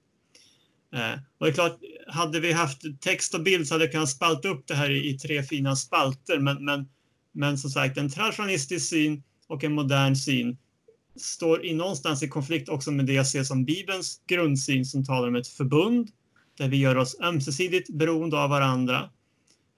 [0.95, 4.09] Eh, och det är klart, hade vi haft text och bild så hade jag kunnat
[4.09, 6.39] spalta upp det här i, i tre fina spalter.
[6.39, 6.89] Men, men,
[7.33, 10.57] men som sagt, en traditionalistisk syn och en modern syn
[11.21, 15.29] står i någonstans i konflikt också med det jag ser som Bibelns grundsyn som talar
[15.29, 16.11] om ett förbund
[16.59, 19.11] där vi gör oss ömsesidigt beroende av varandra.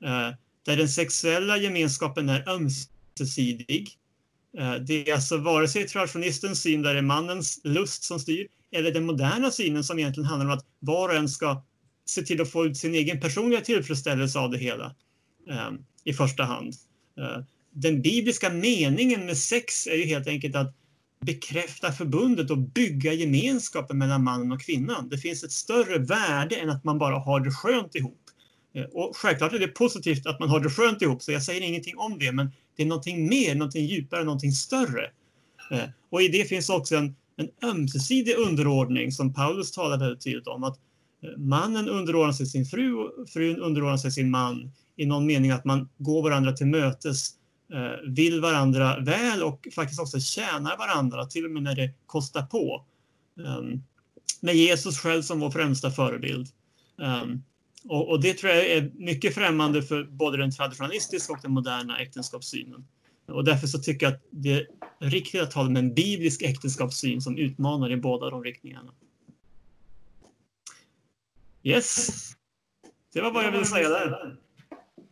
[0.05, 0.31] Eh,
[0.65, 3.89] där den sexuella gemenskapen är ömsesidig.
[4.59, 8.49] Eh, det är alltså vare sig traditionistens syn där det är mannens lust som styr
[8.73, 11.63] eller den moderna synen som egentligen handlar om att var och en ska
[12.05, 14.95] se till att få ut sin egen personliga tillfredsställelse av det hela
[15.49, 15.71] eh,
[16.05, 16.75] i första hand.
[17.19, 20.75] Eh, den bibliska meningen med sex är ju helt enkelt att
[21.23, 25.09] bekräfta förbundet och bygga gemenskapen mellan mannen och kvinnan.
[25.09, 28.23] Det finns ett större värde än att man bara har det skönt ihop.
[28.75, 31.61] Eh, och självklart är det positivt att man har det skönt ihop, så jag säger
[31.61, 35.11] ingenting om det, men det är någonting mer, någonting djupare, någonting större.
[35.71, 40.47] Eh, och i det finns också en, en ömsesidig underordning som Paulus talar väldigt tydligt
[40.47, 40.65] om.
[40.65, 40.77] Att
[41.23, 45.51] eh, mannen underordnar sig sin fru och frun underordnar sig sin man i någon mening
[45.51, 47.31] att man går varandra till mötes
[47.73, 52.43] Eh, vill varandra väl och faktiskt också tjänar varandra, till och med när det kostar
[52.43, 52.85] på.
[53.47, 53.83] Ehm,
[54.41, 56.49] med Jesus själv som vår främsta förebild.
[57.03, 57.43] Ehm,
[57.89, 62.87] och, det tror jag är mycket främmande för både den traditionalistiska och den moderna äktenskapssynen.
[63.27, 64.67] Och därför så tycker jag att det är
[65.01, 68.93] riktigt att ha en biblisk äktenskapssyn som utmanar i båda de riktningarna.
[71.63, 72.09] Yes,
[73.13, 74.37] det var vad jag ville säga där.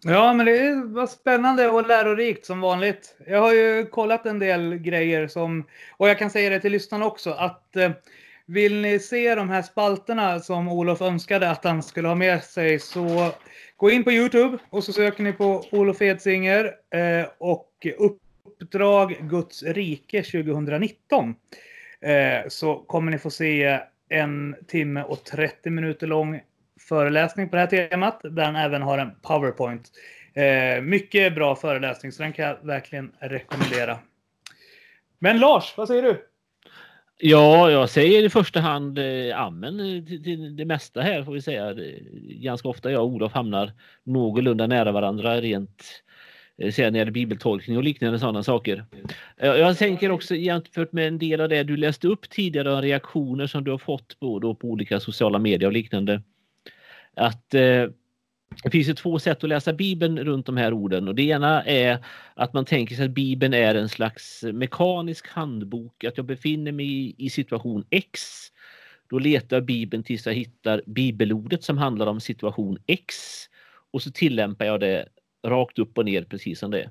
[0.03, 3.17] Ja, men det var spännande och lärorikt som vanligt.
[3.27, 5.65] Jag har ju kollat en del grejer som,
[5.97, 7.91] och jag kan säga det till lyssnarna också, att eh,
[8.47, 12.79] vill ni se de här spalterna som Olof önskade att han skulle ha med sig
[12.79, 13.31] så
[13.77, 19.63] gå in på Youtube och så söker ni på Olof Edsinger eh, och Uppdrag Guds
[19.63, 21.35] rike 2019.
[22.01, 26.41] Eh, så kommer ni få se en timme och 30 minuter lång
[26.91, 29.91] föreläsning på det här temat där han även har en powerpoint.
[30.35, 33.99] Eh, mycket bra föreläsning så den kan jag verkligen rekommendera.
[35.19, 36.27] Men Lars, vad säger du?
[37.19, 41.33] Ja, jag säger i första hand eh, amen eh, till, till, det mesta här får
[41.33, 41.75] vi säga.
[42.23, 43.73] Ganska ofta jag och Olof hamnar
[44.05, 46.03] någorlunda nära varandra rent
[46.59, 48.85] eh, när det gäller bibeltolkning och liknande sådana saker.
[49.37, 53.47] Jag, jag tänker också jämfört med en del av det du läste upp tidigare, reaktioner
[53.47, 56.23] som du har fått på, på olika sociala medier och liknande
[57.21, 57.87] att eh,
[58.63, 61.65] det finns ju två sätt att läsa Bibeln runt de här orden och det ena
[61.65, 62.05] är
[62.35, 67.15] att man tänker sig att Bibeln är en slags mekanisk handbok, att jag befinner mig
[67.19, 68.23] i, situation X.
[69.11, 73.15] Då letar jag Bibeln tills jag hittar bibelordet som handlar om situation X
[73.93, 75.09] och så tillämpar jag det
[75.47, 76.91] rakt upp och ner precis som det är.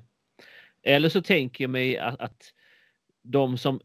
[0.82, 2.42] Eller så tänker jag mig att, att
[3.22, 3.80] de som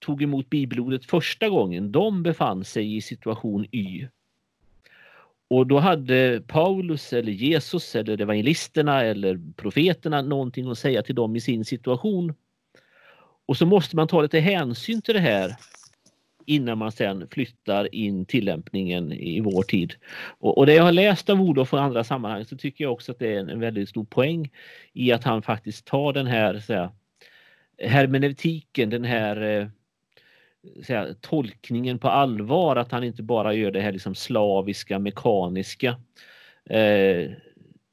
[0.00, 4.08] tog emot bibelordet första gången, de befann sig i situation Y.
[5.50, 11.36] Och då hade Paulus eller Jesus eller evangelisterna eller profeterna någonting att säga till dem
[11.36, 12.34] i sin situation.
[13.46, 15.56] Och så måste man ta lite hänsyn till det här
[16.46, 19.94] innan man sen flyttar in tillämpningen i vår tid.
[20.38, 23.12] Och, och det jag har läst av Olof och andra sammanhang så tycker jag också
[23.12, 24.50] att det är en, en väldigt stor poäng
[24.92, 26.90] i att han faktiskt tar den här så här,
[27.82, 29.68] hermeneutiken, den här eh,
[30.86, 35.96] säga, tolkningen på allvar, att han inte bara gör det här liksom slaviska, mekaniska.
[36.64, 37.30] Eh,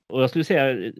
[0.07, 0.93] och jag skulle säga eh,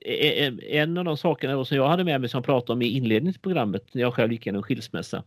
[0.00, 2.82] eh, eh, en av de sakerna som jag hade med mig som jag pratade om
[2.82, 5.24] i inledningen till programmet när jag själv gick igenom skilsmässa.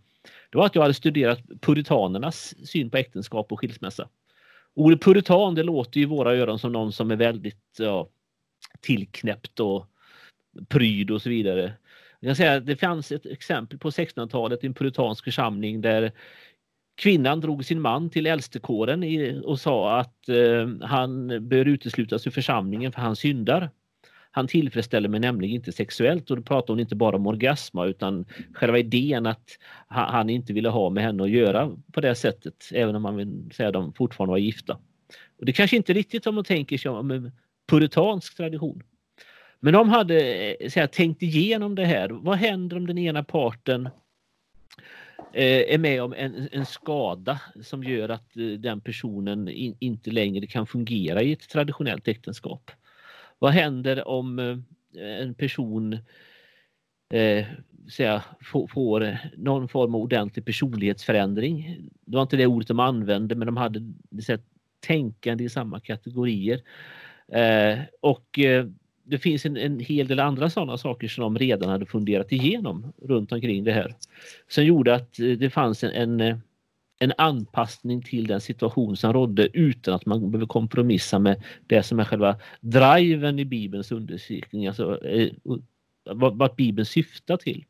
[0.49, 4.09] Det var att jag hade studerat puritanernas syn på äktenskap och skilsmässa.
[4.73, 8.09] Ordet puritan det låter i våra öron som någon som är väldigt ja,
[8.81, 9.87] tillknäppt och
[10.67, 11.73] pryd och så vidare.
[12.25, 16.11] Jag kan säga, det fanns ett exempel på 1600-talet i en puritansk församling där
[16.95, 22.91] kvinnan drog sin man till äldstekåren och sa att eh, han bör uteslutas ur församlingen
[22.91, 23.69] för han syndar.
[24.31, 28.25] Han tillfredsställer mig nämligen inte sexuellt och då pratar hon inte bara om orgasma utan
[28.53, 29.49] själva idén att
[29.87, 33.51] han inte ville ha med henne att göra på det sättet, även om man vill
[33.53, 34.77] säga att de fortfarande var gifta.
[35.39, 37.31] Och det kanske inte riktigt om man tänker sig om en
[37.69, 38.83] puritansk tradition.
[39.65, 42.09] Men de hade eh, så här, tänkt igenom det här.
[42.09, 43.89] Vad händer om den ena parten
[45.33, 50.11] eh, är med om en, en, skada som gör att eh, den personen in, inte
[50.11, 52.71] längre kan fungera i ett traditionellt äktenskap?
[53.39, 54.57] Vad händer om eh,
[55.21, 55.93] en person
[57.13, 57.45] eh,
[57.91, 61.79] säga, får, får någon form av ordentlig personlighetsförändring?
[62.05, 64.41] Det var inte det ordet de använde men de hade det
[64.79, 66.61] tänkande i samma kategorier.
[67.27, 68.65] Eh, och eh,
[69.05, 72.93] det finns en, en hel del andra sådana saker som de redan hade funderat igenom
[73.01, 73.95] runt omkring det här.
[74.47, 76.37] Som gjorde att eh, det fanns en, en, eh,
[76.99, 81.99] en anpassning till den situation som rådde utan att man behöver kompromissa med det som
[81.99, 85.31] är själva driven i Bibelns undersökning, alltså eh,
[86.03, 87.65] vad, vad Bibeln syftar till.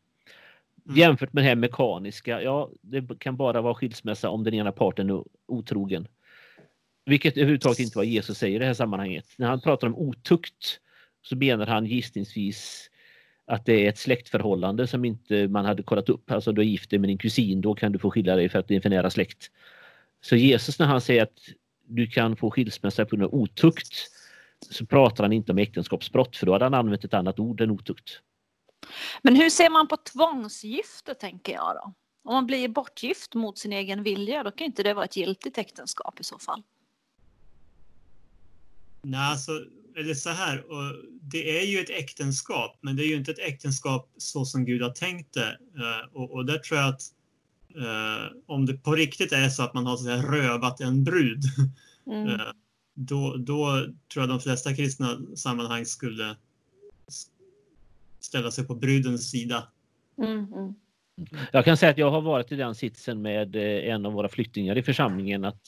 [0.86, 0.98] Mm.
[0.98, 5.10] Jämfört med det här mekaniska, ja det kan bara vara skilsmässa om den ena parten
[5.10, 6.08] är otrogen.
[7.06, 9.26] Vilket överhuvudtaget inte vad Jesus säger i det här sammanhanget.
[9.38, 10.80] När han pratar om otukt
[11.26, 12.90] så menar han gissningsvis
[13.48, 16.32] att det är ett släktförhållande som inte man hade kollat upp.
[16.32, 18.68] Alltså du är gift med din kusin, då kan du få skilja dig för att
[18.68, 19.52] det är en för nära släkt.
[20.22, 21.40] Så Jesus när han säger att
[21.88, 23.94] du kan få skilsmässa på grund av otukt
[24.70, 27.72] så pratar han inte om äktenskapsbrott för då hade han använt ett annat ord än
[27.72, 28.22] otukt.
[29.22, 31.94] Men hur ser man på tvångsgifte tänker jag då?
[32.24, 35.58] Om man blir bortgift mot sin egen vilja då kan inte det vara ett giltigt
[35.58, 36.64] äktenskap i så fall.
[39.02, 39.52] Nej, alltså,
[39.96, 43.40] eller så här, och det är ju ett äktenskap, men det är ju inte ett
[43.40, 45.58] äktenskap så som Gud har tänkt det.
[45.78, 47.02] Uh, och, och där tror jag att
[47.78, 51.44] uh, om det på riktigt är så att man har så här, rövat en brud,
[52.08, 52.28] mm.
[52.28, 52.42] uh,
[52.94, 56.36] då, då tror jag de flesta kristna sammanhang skulle
[58.20, 59.68] ställa sig på brudens sida.
[60.18, 60.76] Mm, mm.
[61.52, 64.78] Jag kan säga att jag har varit i den sitsen med en av våra flyktingar
[64.78, 65.62] i församlingen att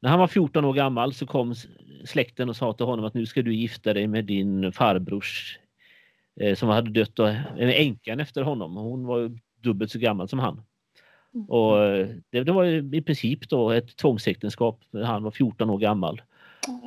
[0.00, 1.54] när han var 14 år gammal så kom
[2.04, 5.58] släkten och sa till honom att nu ska du gifta dig med din farbrors
[6.40, 8.76] eh, som hade dött, och, änkan efter honom.
[8.76, 10.62] Hon var dubbelt så gammal som han.
[11.34, 11.46] Mm.
[11.46, 15.78] Och eh, det, det, var i princip då ett tvångsäktenskap när han var 14 år
[15.78, 16.22] gammal.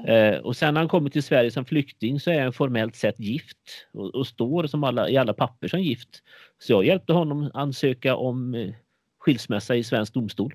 [0.07, 3.19] Eh, och sen när han kommer till Sverige som flykting så är han formellt sett
[3.19, 6.09] gift och, och står som alla, i alla papper som gift.
[6.59, 8.73] Så jag hjälpte honom ansöka om eh,
[9.19, 10.53] skilsmässa i svensk domstol.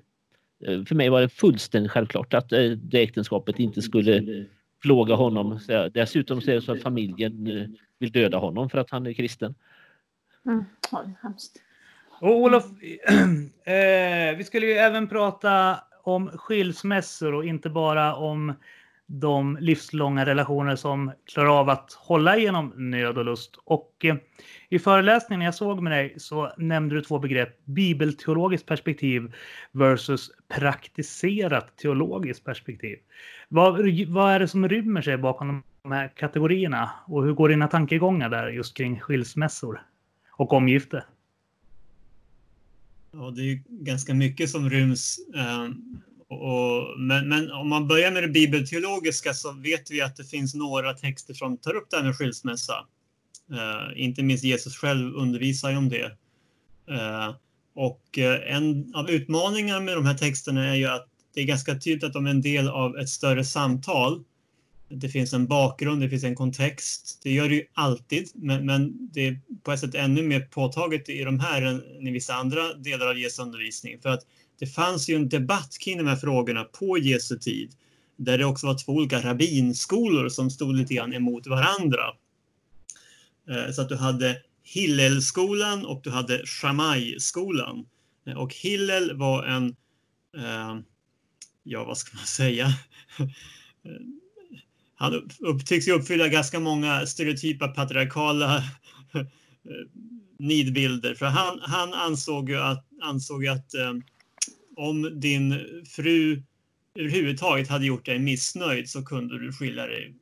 [0.66, 4.46] Eh, för mig var det fullständigt självklart att eh, det äktenskapet inte skulle
[4.82, 5.60] plåga honom.
[5.94, 7.66] Dessutom så är det så att familjen eh,
[7.98, 9.54] vill döda honom för att han är kristen.
[10.46, 10.64] Mm.
[11.22, 11.56] Hemskt.
[12.20, 12.64] Och Olof,
[13.64, 18.54] eh, vi skulle ju även prata om skilsmässor och inte bara om
[19.10, 23.58] de livslånga relationer som klarar av att hålla igenom nöd och lust.
[23.64, 24.16] Och eh,
[24.68, 29.34] i föreläsningen jag såg med dig så nämnde du två begrepp, bibelteologiskt perspektiv
[29.72, 32.98] versus praktiserat teologiskt perspektiv.
[33.48, 37.68] Vad, vad är det som rymmer sig bakom de här kategorierna och hur går dina
[37.68, 39.82] tankegångar där just kring skilsmässor
[40.30, 41.04] och omgifte?
[43.12, 45.68] Ja, det är ganska mycket som ryms eh,
[46.28, 50.54] och, men, men, om man börjar med det bibelteologiska så vet vi att det finns
[50.54, 52.86] några texter som tar upp det här med skilsmässa.
[53.52, 56.06] Uh, inte minst Jesus själv undervisar ju om det.
[56.90, 57.34] Uh,
[57.78, 61.78] och eh, en av utmaningarna med de här texterna är ju att det är ganska
[61.78, 64.24] tydligt att de är en del av ett större samtal.
[64.88, 67.20] Det finns en bakgrund, det finns en kontext.
[67.22, 71.08] Det gör det ju alltid, men, men det är på ett sätt ännu mer påtagligt
[71.08, 74.00] i de här än i vissa andra delar av Jesu undervisning.
[74.00, 74.22] För att
[74.58, 77.74] det fanns ju en debatt kring de här frågorna på Jesu tid
[78.18, 82.04] där det också var två olika rabbinskolor som stod lite grann emot varandra.
[83.50, 87.86] Eh, så att du hade Hillelskolan och du hade Shammai-skolan.
[88.26, 89.76] Eh, och Hillel var en,
[90.36, 90.78] eh,
[91.62, 92.72] ja vad ska man säga,
[94.94, 95.30] han
[95.66, 98.62] tycks ju uppfylla ganska många stereotypa patriarkala
[100.38, 101.14] nidbilder.
[101.14, 103.74] För han, han ansåg ju att, ansåg att
[104.78, 106.42] om din fru
[106.94, 110.14] överhuvudtaget hade gjort dig missnöjd så kunde du skilja dig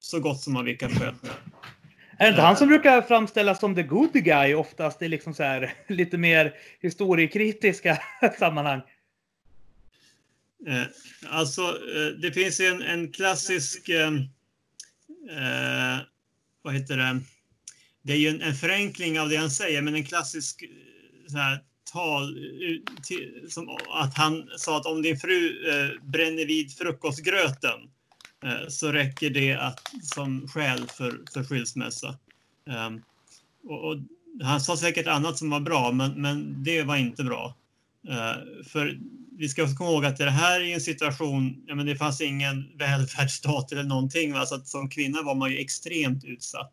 [0.00, 1.14] så gott som av vilka skäl.
[2.18, 5.42] Är det inte han som brukar framställas som the good guy oftast i liksom så
[5.42, 8.02] här, lite mer historiekritiska
[8.38, 8.82] sammanhang?
[10.66, 10.84] Eh,
[11.28, 13.88] alltså, eh, det finns en, en klassisk...
[13.88, 14.12] Eh,
[15.30, 15.98] eh,
[16.62, 17.20] vad heter det?
[18.02, 20.64] Det är ju en, en, förenkling av det han säger, men en klassisk
[21.28, 21.58] så här,
[21.92, 27.80] tal eh, till, som att han sa att om din fru eh, bränner vid frukostgröten
[28.44, 32.16] eh, så räcker det att, som skäl för, för skilsmässa.
[32.86, 33.02] Um,
[33.64, 33.96] och, och,
[34.42, 37.54] han sa säkert annat som var bra, men, men det var inte bra.
[38.08, 38.98] Uh, för
[39.38, 42.78] vi ska komma ihåg att det här är en situation, ja, men det fanns ingen
[42.78, 44.32] välfärdsstat eller någonting.
[44.32, 44.46] Va?
[44.46, 46.70] Så att som kvinna var man ju extremt utsatt.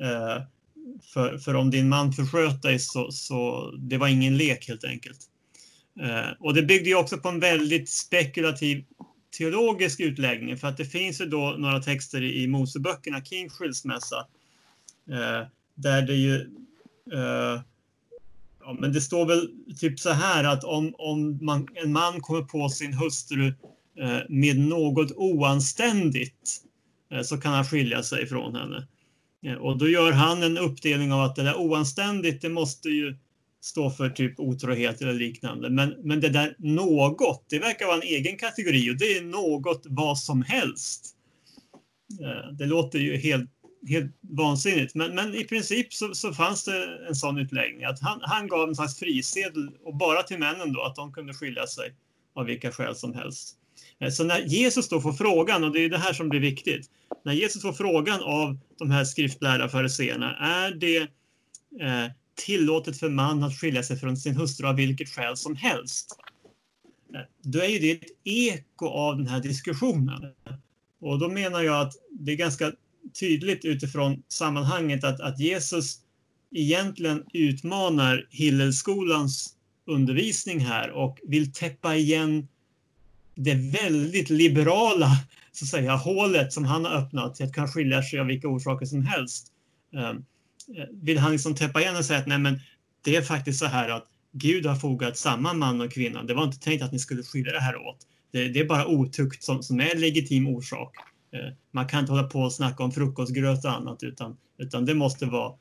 [0.00, 0.42] Uh,
[1.02, 5.18] för, för om din man försköt dig så, så det var ingen lek helt enkelt.
[6.00, 8.84] Eh, och det byggde ju också på en väldigt spekulativ
[9.38, 14.26] teologisk utläggning för att det finns ju då några texter i, Moseböckerna kring skilsmässa
[15.10, 16.34] eh, där det ju
[17.12, 17.60] eh,
[18.64, 22.42] Ja, men det står väl typ så här att om, om man, en man kommer
[22.42, 23.46] på sin hustru
[23.98, 26.62] eh, med något oanständigt
[27.10, 28.86] eh, så kan han skilja sig från henne.
[29.46, 33.16] Eh, och då gör han en uppdelning av att det där oanständigt, det måste ju
[33.60, 35.70] stå för typ otrohet eller liknande.
[35.70, 39.82] Men, men det där något, det verkar vara en egen kategori och det är något
[39.88, 41.16] vad som helst.
[42.20, 43.50] Eh, det låter ju helt
[43.88, 44.94] helt vansinnigt.
[44.94, 48.68] Men, men i princip så, så, fanns det en sån utläggning att han, han gav
[48.68, 51.94] en slags frisedel och bara till männen då att de kunde skilja sig
[52.34, 53.56] av vilka skäl som helst.
[54.02, 56.90] Eh, så när Jesus då får frågan, och det är det här som blir viktigt,
[57.24, 60.96] när Jesus får frågan av de här skriftlärda fariseerna, är det
[61.80, 62.12] eh,
[62.46, 66.16] tillåtet för man att skilja sig från sin hustru av vilket skäl som helst?
[67.14, 70.32] Eh, då är ju det ett eko av den här diskussionen.
[71.00, 72.72] Och då menar jag att det är ganska
[73.20, 75.98] tydligt utifrån sammanhanget att, att Jesus
[76.54, 82.48] egentligen utmanar Hillelskolans undervisning här och vill täppa igen
[83.34, 85.10] det väldigt liberala
[85.52, 88.48] så att säga, hålet som han har öppnat till att kunna skilja sig av vilka
[88.48, 89.46] orsaker som helst.
[89.92, 90.16] Ehm,
[90.76, 92.60] eh, vill han liksom täppa igen och säga att nej men
[93.04, 96.22] det är faktiskt så här att Gud har fogat samman man och kvinna.
[96.22, 97.98] Det var inte tänkt att ni skulle skilja det här åt.
[98.32, 100.96] Det, det är bara otukt som, som är en legitim orsak.
[101.32, 104.94] Ehm, man kan inte hålla på och snacka om frukostgröt och annat utan, utan det
[104.94, 105.52] måste vara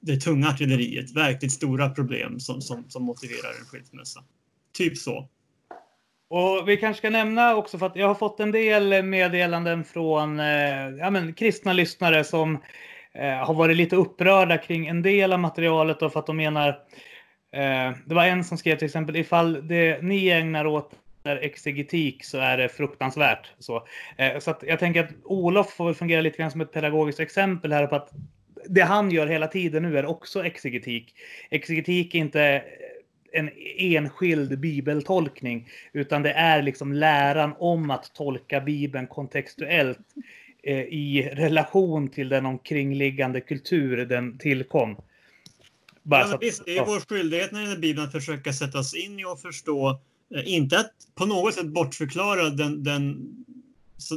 [0.00, 4.24] det tunga artilleriet, verkligt stora problem som, som, som motiverar en skilsmässa.
[4.72, 5.28] Typ så.
[6.34, 10.40] Och vi kanske ska nämna också för att jag har fått en del meddelanden från
[10.40, 12.58] eh, ja, men, kristna lyssnare som
[13.12, 16.68] eh, har varit lite upprörda kring en del av materialet och för att de menar
[17.52, 20.90] eh, det var en som skrev till exempel ifall det ni ägnar åt
[21.24, 23.52] exegetik så är det fruktansvärt.
[23.58, 26.72] Så, eh, så att jag tänker att Olof får väl fungera lite grann som ett
[26.72, 28.10] pedagogiskt exempel här på att
[28.68, 31.14] det han gör hela tiden nu är också exegetik.
[31.50, 32.64] Exegetik är inte
[33.34, 39.98] en enskild bibeltolkning, utan det är liksom läran om att tolka bibeln kontextuellt
[40.62, 44.96] eh, i relation till den omkringliggande kultur den tillkom.
[46.02, 48.94] Bara ja, visst, det är vår skyldighet när det gäller Bibeln att försöka sätta oss
[48.94, 50.00] in i och förstå
[50.34, 53.28] Eh, inte att på något sätt bortförklara den, den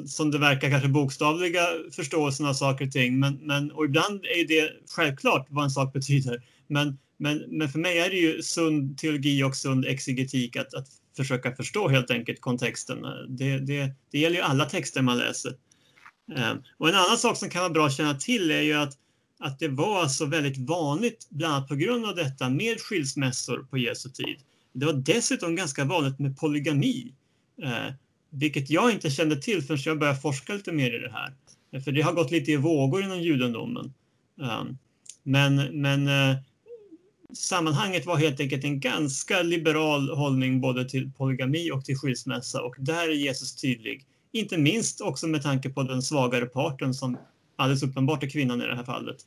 [0.06, 1.62] som det verkar kanske bokstavliga
[1.92, 3.20] förståelsen av saker och ting.
[3.20, 6.44] Men, men, och ibland är det självklart vad en sak betyder.
[6.68, 10.88] Men, men, men för mig är det ju sund teologi och sund exegetik att, att
[11.16, 13.02] försöka förstå helt enkelt kontexten.
[13.30, 15.54] Det, det, det gäller ju alla texter man läser.
[16.36, 18.94] Eh, och en annan sak som kan vara bra att känna till är ju att,
[19.40, 23.78] att det var alltså väldigt vanligt, bland annat på grund av detta, med skilsmässor på
[23.78, 24.38] Jesu tid.
[24.74, 27.14] Det var dessutom ganska vanligt med polygami,
[27.64, 27.94] eh,
[28.30, 31.34] vilket jag inte kände till förrän jag började forska lite mer i det här.
[31.84, 33.94] För det har gått lite i vågor inom judendomen.
[34.42, 34.78] Um,
[35.24, 36.38] men men eh,
[37.34, 42.76] sammanhanget var helt enkelt en ganska liberal hållning både till polygami och till skilsmässa och
[42.80, 44.06] där är Jesus tydlig.
[44.32, 47.18] Inte minst också med tanke på den svagare parten som
[47.56, 49.18] alldeles uppenbart är kvinnan i det här fallet.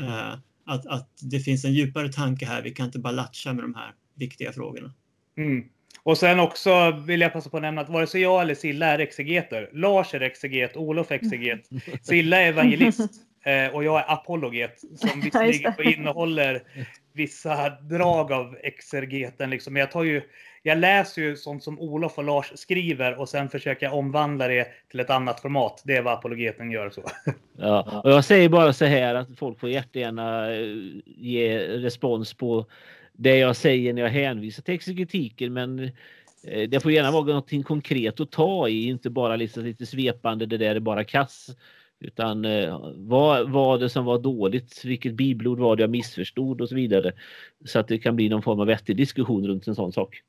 [0.00, 0.34] Uh,
[0.66, 2.62] att, att det finns en djupare tanke här.
[2.62, 4.92] Vi kan inte bara latcha med de här viktiga frågorna.
[5.36, 5.64] Mm.
[6.02, 8.86] Och sen också vill jag passa på att nämna att vare sig jag eller Silla
[8.86, 9.70] är exegeter.
[9.72, 11.60] Lars är exeget, Olof är exeget,
[12.02, 13.10] Silla är evangelist
[13.46, 16.62] eh, och jag är apologet som visserligen innehåller
[17.12, 19.50] vissa drag av exegeten.
[19.50, 19.72] Liksom.
[19.72, 20.22] Men jag, tar ju,
[20.62, 24.66] jag läser ju sånt som Olof och Lars skriver och sen försöker jag omvandla det
[24.90, 25.82] till ett annat format.
[25.84, 26.90] Det är vad apologeten gör.
[26.90, 27.02] så.
[27.58, 30.76] Ja, och jag säger bara så här att folk får jättegärna eh,
[31.06, 32.66] ge respons på
[33.12, 35.78] det jag säger när jag hänvisar till exegetiken men
[36.44, 40.46] eh, det får gärna vara någonting konkret att ta i, inte bara liksom lite svepande,
[40.46, 41.50] det där är bara kass.
[42.00, 44.84] Utan eh, vad var det som var dåligt?
[44.84, 47.12] Vilket bibelord var det jag missförstod och så vidare.
[47.64, 50.22] Så att det kan bli någon form av vettig diskussion runt en sån sak.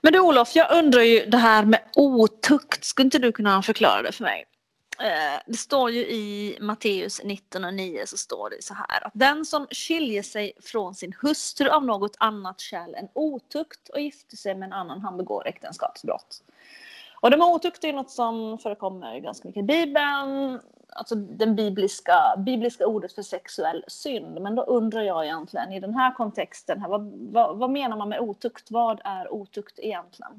[0.00, 2.84] Men du Olof, jag undrar ju det här med otukt.
[2.84, 4.44] Skulle inte du kunna förklara det för mig?
[5.00, 9.12] Eh, det står ju i Matteus 19 och 9 så står det så här att
[9.14, 14.36] den som skiljer sig från sin hustru av något annat skäl än otukt och gifter
[14.36, 16.42] sig med en annan han begår äktenskapsbrott.
[17.26, 20.60] Och det med otukt är något som förekommer ganska mycket i Bibeln.
[20.88, 22.14] Alltså den bibliska,
[22.46, 24.40] bibliska ordet för sexuell synd.
[24.40, 28.08] Men då undrar jag egentligen i den här kontexten, här, vad, vad, vad menar man
[28.08, 28.70] med otukt?
[28.70, 30.32] Vad är otukt egentligen?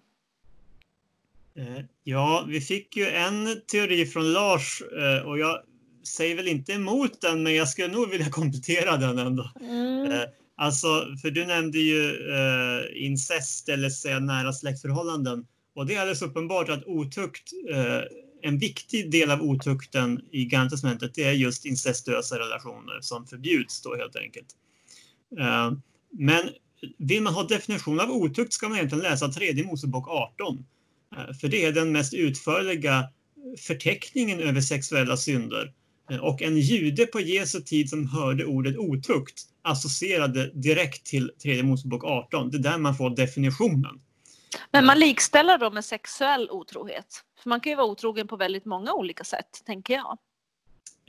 [1.56, 5.62] Eh, Ja, vi fick ju en teori från Lars eh, och jag
[6.18, 9.50] säger väl inte emot den, men jag skulle nog vilja komplettera den ändå.
[9.62, 10.12] Mm.
[10.12, 10.22] Eh,
[10.60, 10.88] Alltså,
[11.22, 12.18] för du nämnde ju
[12.96, 15.48] incest eller säga nära släktförhållanden.
[15.78, 18.02] Och det är alldeles uppenbart att otukt, eh,
[18.42, 23.82] en viktig del av otukten i Gamla testamentet, det är just incestuösa relationer som förbjuds
[23.82, 24.48] då helt enkelt.
[25.40, 25.72] Eh,
[26.12, 26.50] men
[26.98, 30.66] vill man ha definition av otukt ska man egentligen läsa tredje Mosebok 18.
[31.18, 33.10] Eh, för det är den mest utförliga
[33.58, 35.74] förteckningen över sexuella synder.
[36.12, 41.64] Eh, och en jude på Jesu tid som hörde ordet otukt associerade direkt till tredje
[41.64, 42.52] Mosebok 18.
[42.52, 44.00] Det är där man får definitionen.
[44.72, 47.24] Men man likställer då med sexuell otrohet.
[47.43, 50.18] För man kan ju vara otrogen på väldigt många olika sätt, tänker jag.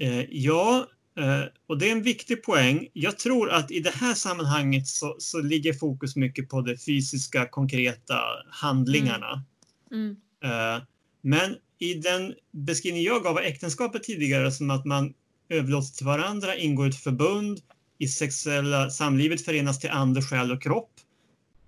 [0.01, 0.87] Eh, ja,
[1.19, 2.89] eh, och det är en viktig poäng.
[2.93, 7.49] Jag tror att i det här sammanhanget så, så ligger fokus mycket på de fysiska,
[7.49, 8.21] konkreta
[8.51, 9.45] handlingarna.
[9.91, 10.17] Mm.
[10.45, 10.83] Eh,
[11.23, 15.15] Men i den beskrivning jag gav av äktenskapet tidigare som att man
[15.49, 17.61] överlåter till varandra, ingår ett förbund,
[17.99, 20.91] i sexuella samlivet förenas till ande, själ och kropp.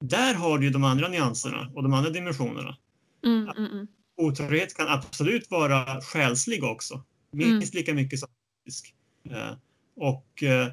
[0.01, 2.77] Där har du ju de andra nyanserna och de andra dimensionerna.
[3.25, 3.87] Mm, mm, mm.
[4.17, 7.05] Otrohet kan absolut vara själslig också.
[7.33, 8.29] Minst lika mycket som
[8.67, 8.95] fysisk.
[9.31, 9.53] Eh,
[9.97, 10.69] Och eh,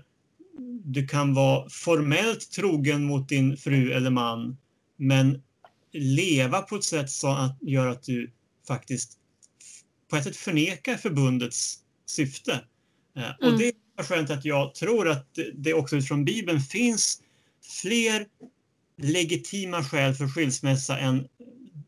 [0.83, 4.57] du kan vara formellt trogen mot din fru eller man
[4.97, 5.41] men
[5.93, 8.31] leva på ett sätt som att, gör att du
[8.67, 9.17] faktiskt
[10.09, 12.51] på ett sätt förnekar förbundets syfte.
[13.17, 13.57] Eh, Och Mm.
[13.59, 17.21] det är skönt att jag tror att det- det också utifrån Bibeln finns
[17.81, 18.25] fler
[18.97, 21.27] legitima skäl för skilsmässa än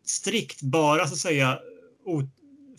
[0.03, 1.59] strikt bara så att säga
[2.05, 2.29] o-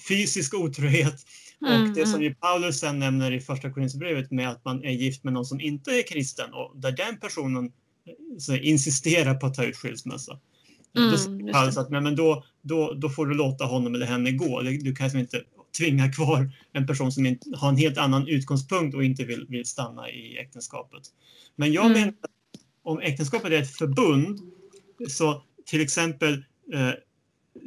[0.09, 1.27] fysisk otrohet
[1.67, 2.23] Mm, och det som mm.
[2.23, 5.61] ju Paulus sen nämner i första Korinthierbrevet med att man är gift med någon som
[5.61, 10.39] inte är kristen och där den personen eh, så insisterar på att ta ut skilsmässa.
[10.97, 14.07] Mm, då säger Paulus att men, men då, då, då får du låta honom eller
[14.07, 14.63] henne gå.
[14.63, 15.43] Du kan liksom inte
[15.79, 19.65] tvinga kvar en person som inte, har en helt annan utgångspunkt och inte vill, vill
[19.67, 21.03] stanna i äktenskapet.
[21.57, 21.99] Men jag Mm.
[22.01, 22.31] menar att
[22.83, 24.41] om äktenskapet är ett förbund
[25.09, 26.91] så till exempel eh,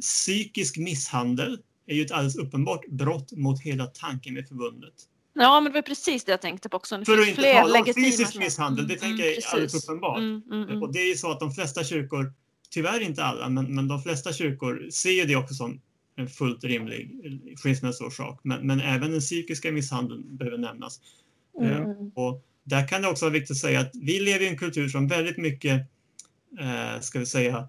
[0.00, 4.94] psykisk misshandel är ju ett alldeles uppenbart brott mot hela tanken med förbundet.
[5.34, 6.98] Ja, men det var precis det jag tänkte på också.
[6.98, 10.18] Det För att inte fler tala om fysisk misshandel, det tänker jag är alldeles uppenbart.
[10.18, 10.82] Mm, mm, mm.
[10.82, 12.32] Och det är ju så att de flesta kyrkor,
[12.70, 15.80] tyvärr inte alla, men, men de flesta kyrkor ser ju det också som
[16.16, 17.10] en fullt rimlig
[17.56, 18.40] skilsmässoorsak.
[18.42, 21.00] Men, men även den psykiska misshandeln behöver nämnas.
[21.62, 22.10] Eh, Mm.
[22.14, 24.88] Och där kan det också vara viktigt att säga att vi lever i en kultur
[24.88, 25.80] som väldigt mycket,
[26.60, 27.68] eh, ska vi säga,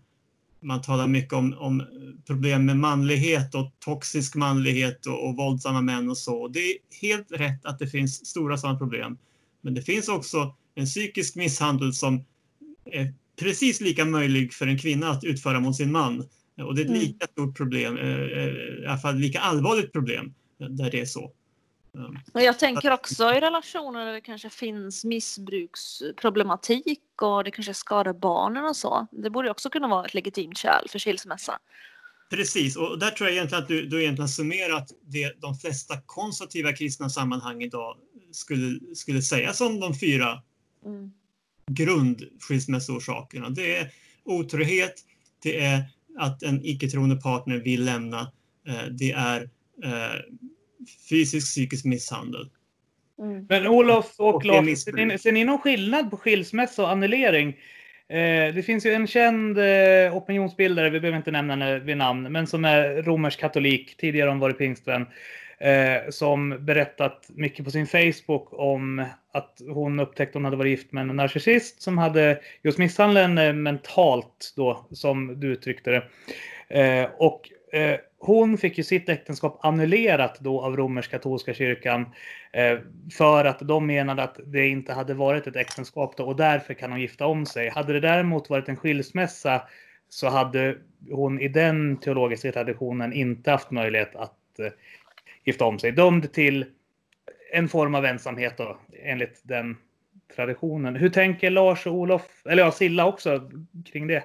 [0.62, 1.84] man talar mycket om, om
[2.28, 6.48] problem med manlighet och toxisk manlighet och, och våldsamma män och så.
[6.48, 9.18] Det är helt rätt att det finns stora sådana problem.
[9.62, 12.26] Men det finns också en psykisk misshandel som
[12.86, 16.24] är precis lika möjlig för en kvinna att utföra mot sin man.
[16.62, 17.02] Och det är ett Mm.
[17.02, 21.32] lika stort problem, eh, eh, i alla fall lika allvarligt problem där det är så.
[22.34, 28.14] Och jag tänker också i relationer där det kanske finns missbruksproblematik och det kanske skadar
[28.14, 29.08] barnen och så.
[29.12, 31.60] Det borde också kunna vara ett legitimt skäl för skilsmässa.
[32.30, 36.74] Precis, och där tror jag egentligen att du, du egentligen summerat det de flesta konservativa
[36.74, 37.98] kristna sammanhang idag
[38.32, 40.42] skulle, skulle säga som de fyra
[40.86, 41.12] Mm.
[41.72, 43.50] grundskilsmässoorsakerna.
[43.50, 43.92] Det är
[44.24, 44.94] otrohet,
[45.44, 45.84] det är
[46.18, 48.32] att en icke-troende partner vill lämna,
[48.68, 49.42] eh, det är
[49.84, 50.22] eh,
[51.10, 52.50] fysisk psykisk misshandel.
[53.20, 53.46] Mm.
[53.50, 57.50] Men Olof och, Och Lars, ser ni, ser ni någon skillnad på skilsmässa och annullering?
[58.10, 62.32] Eh, det finns ju en känd eh, opinionsbildare, vi behöver inte nämna henne vid namn,
[62.32, 65.06] men som är romersk katolik, tidigare har hon varit pingstvän,
[65.60, 70.92] eh, som berättat mycket på sin Facebook om att hon upptäckte hon hade varit gift
[70.92, 76.04] med en narcissist som hade just misshandeln eh, mentalt då, som du uttryckte det.
[76.80, 82.06] Eh, och Eh, hon fick ju sitt äktenskap annullerat då av romersk-katolska kyrkan
[82.54, 82.80] eh,
[83.18, 86.92] för att de menade att det inte hade varit ett äktenskap då, och därför kan
[86.92, 87.70] hon gifta om sig.
[87.70, 89.62] Hade det däremot varit en skilsmässa
[90.10, 90.78] så hade
[91.12, 94.72] hon i den teologiska traditionen inte haft möjlighet att eh,
[95.44, 95.92] gifta om sig.
[95.92, 96.66] Dömd till
[97.54, 99.78] en form av ensamhet då, enligt den
[100.36, 100.96] traditionen.
[100.96, 103.52] Hur tänker Lars och Olof, eller ja, Silla också,
[103.92, 104.24] kring det?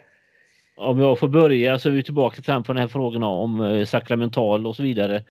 [0.81, 4.67] Om jag får börja så är vi tillbaka till den här frågan om eh, sakramental
[4.67, 5.25] och så vidare.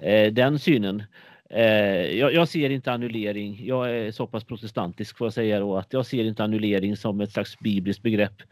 [0.00, 1.02] Eh, den synen.
[1.50, 3.66] Eh, jag, ser inte annullering.
[3.66, 7.20] Jag är så pass protestantisk får jag säga då att jag ser inte annullering som
[7.20, 8.42] ett slags bibliskt begrepp.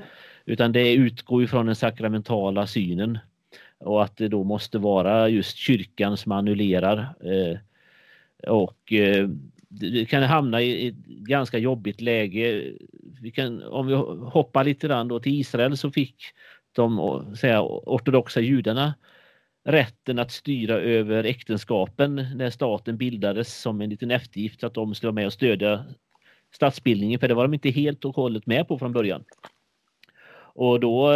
[0.45, 3.18] Utan det utgår ifrån den sakramentala synen.
[3.78, 7.14] och att det då måste vara just kyrkan som annullerar.
[8.49, 8.93] Och
[9.68, 12.72] det kan hamna i ett ganska jobbigt läge.
[13.23, 13.95] Vi kan, om vi
[14.31, 16.16] hoppar lite grann då till Israel så fick
[16.73, 18.95] de säga, ortodoxa judarna
[19.64, 25.09] rätten att styra över äktenskapen när staten bildades som en liten eftergift att de skulle
[25.09, 25.85] vara med och stödja
[26.55, 29.25] statsbildningen för det var de inte helt och hållet med på från början.
[30.55, 31.12] Och då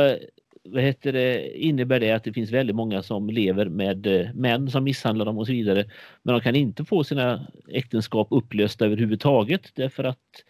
[0.65, 4.71] vad heter det, innebär det att det finns väldigt många som lever med eh, män
[4.71, 5.85] som misshandlar dem och så vidare.
[6.23, 10.45] Men de kan inte få sina äktenskap upplösta överhuvudtaget därför att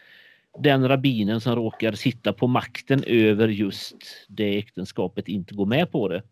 [0.58, 3.96] den rabbinen som råkar sitta på makten över just
[4.28, 6.22] det äktenskapet inte går med på det.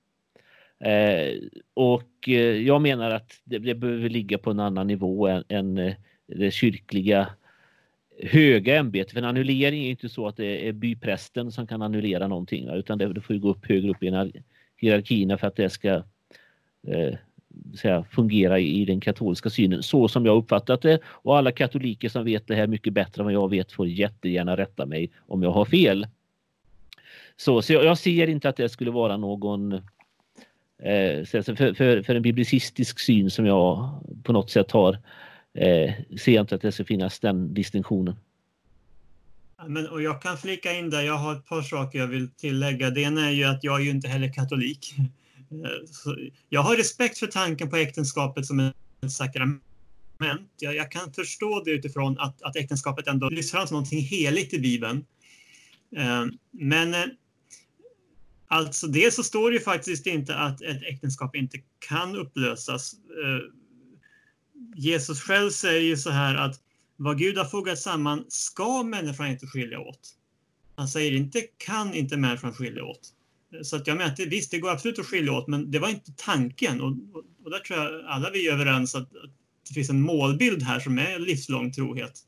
[0.84, 1.40] Eh,
[1.74, 5.78] och eh, jag menar att det, det behöver ligga på en annan nivå än, än
[5.78, 5.94] eh,
[6.26, 7.28] det kyrkliga
[8.22, 9.12] höga ämbetet.
[9.12, 12.98] För en annullering är inte så att det är byprästen som kan annullera någonting utan
[12.98, 14.32] det, det får gå upp högre upp i
[14.76, 15.88] hierarkierna för att det ska
[16.86, 17.14] eh,
[17.80, 20.98] säga, fungera i, den katolska synen så som jag uppfattat det.
[21.06, 24.56] Och alla katoliker som vet det här mycket bättre än vad jag vet får jättegärna
[24.56, 26.06] rätta mig om jag har fel.
[27.36, 29.80] Så, så jag, jag ser inte att det skulle vara någon eh,
[31.24, 34.98] för, för, för en biblicistisk syn som jag på något sätt har
[35.54, 38.16] eh, ser jag inte att det ska finnas den distinktionen.
[39.66, 42.90] Men, och jag kan flika in där, jag har ett par saker jag vill tillägga.
[42.90, 44.94] Det ena är ju att jag är ju inte heller katolik.
[45.54, 46.12] Eh,
[46.48, 49.62] jag har respekt för tanken på äktenskapet som ett sakrament.
[50.58, 54.54] Jag, jag kan förstå det utifrån att, att äktenskapet ändå lyfts fram som någonting heligt
[54.54, 55.04] i Bibeln.
[55.96, 57.04] Eh, men eh,
[58.48, 62.94] alltså det så står det ju faktiskt inte att ett äktenskap inte kan upplösas.
[64.76, 66.60] Jesus själv säger ju så här att
[66.96, 70.16] vad Gud har fogat samman ska människan inte skilja åt.
[70.76, 73.13] Han säger inte kan inte människan skilja åt.
[73.62, 75.78] Så att jag menar att det, visst, det går absolut att skilja åt, men det
[75.78, 76.80] var inte tanken.
[76.80, 79.30] Och, och, och där tror jag alla vi är överens att, att
[79.68, 82.20] det finns en målbild här som är livslång trohet.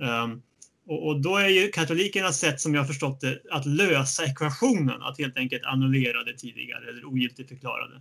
[0.00, 0.42] Um,
[0.86, 5.02] och, och, då är ju katolikernas sätt, som jag har förstått det, att lösa ekvationen,
[5.02, 8.00] att helt enkelt annullera det tidigare eller ogiltigförklara det.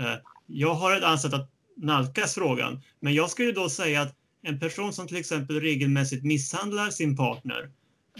[0.00, 2.80] Uh, ehm, jag har ett annat sätt att nalkas frågan.
[3.00, 7.70] Men jag skulle då säga att en person som till exempel regelmässigt misshandlar sin partner.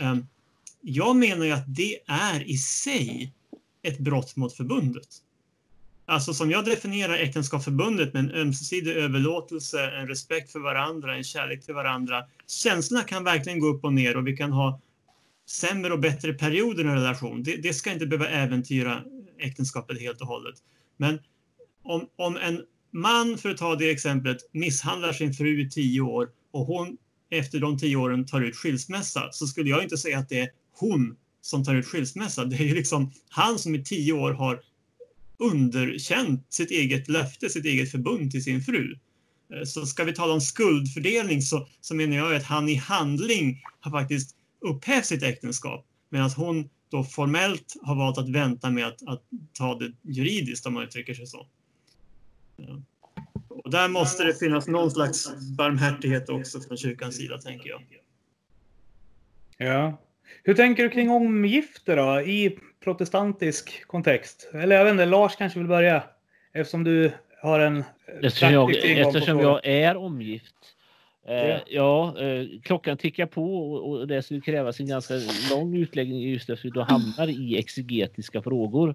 [0.00, 0.26] Um,
[0.82, 3.32] jag menar ju att det är i sig
[3.86, 5.08] ett brott mot förbundet.
[6.08, 11.64] Alltså som jag definierar äktenskapsförbundet med en ömsesidig överlåtelse, en respekt för varandra, en kärlek
[11.64, 12.24] till varandra.
[12.46, 14.80] Känslorna kan verkligen gå upp och ner och vi kan ha
[15.48, 17.42] sämre och bättre perioder i en relation.
[17.42, 19.02] Det, det ska inte behöva äventyra
[19.38, 20.54] äktenskapet helt och hållet.
[20.96, 21.18] Men
[21.82, 22.62] om, om en
[22.92, 26.96] man, för att ta det exemplet, misshandlar sin fru i tio år och hon
[27.30, 30.48] efter de tio åren tar ut skilsmässa så skulle jag inte säga att det är
[30.72, 31.16] hon
[31.46, 32.44] som tar ut skilsmässa.
[32.44, 34.60] Det är ju liksom han som i tio år har
[35.38, 38.98] underkänt sitt eget löfte, sitt eget förbund till sin fru.
[39.54, 43.62] Eh, så ska vi tala om skuldfördelning så, så menar jag att han i handling
[43.80, 49.08] har faktiskt upphävt sitt äktenskap medan hon då formellt har valt att vänta med att,
[49.08, 49.22] att
[49.52, 51.46] ta det juridiskt om man uttrycker sig så.
[52.58, 52.78] Eh,
[53.48, 57.82] och där måste det finnas någon slags barmhärtighet också från kyrkans sida, tänker jag.
[59.58, 59.98] Ja.
[60.44, 64.50] Hur tänker du kring omgifte då, i protestantisk kontext?
[64.54, 66.02] Eller jag vet inte, Lars kanske vill börja?
[66.52, 67.12] Eftersom du
[67.42, 67.84] har en...
[68.22, 70.54] Eftersom jag, eftersom jag är omgift.
[71.28, 75.14] Eh, ja, eh, klockan tickar på och det skulle krävas en ganska
[75.50, 78.94] lång utläggning just därför att du hamnar i exegetiska frågor.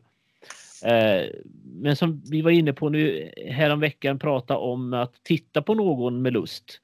[0.85, 1.29] Eh,
[1.63, 6.33] men som vi var inne på nu häromveckan prata om att titta på någon med
[6.33, 6.81] lust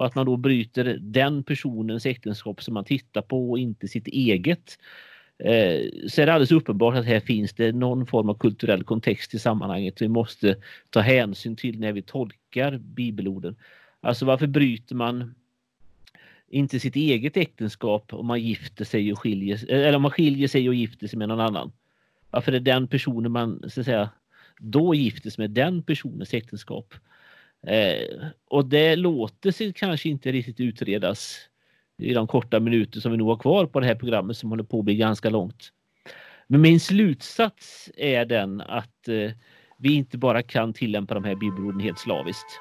[0.00, 4.06] och att man då bryter den personens äktenskap som man tittar på och inte sitt
[4.06, 4.78] eget.
[5.38, 9.34] Eh, så är det alldeles uppenbart att här finns det någon form av kulturell kontext
[9.34, 10.56] i sammanhanget vi måste
[10.90, 13.56] ta hänsyn till när vi tolkar bibelorden.
[14.00, 15.34] Alltså varför bryter man
[16.48, 20.48] inte sitt eget äktenskap om man gifter sig och skiljer eh, eller om man skiljer
[20.48, 21.72] sig och gifter sig med någon annan?
[22.30, 24.10] Varför är den personen man så att säga,
[24.58, 26.94] då gifter sig med den personens äktenskap?
[27.66, 31.38] Eh, och det låter sig kanske inte riktigt utredas
[31.98, 34.64] i de korta minuter som vi nu har kvar på det här programmet som håller
[34.64, 35.72] på att bli ganska långt.
[36.46, 39.30] Men min slutsats är den att eh,
[39.78, 42.60] vi inte bara kan tillämpa de här bibelorden helt slaviskt.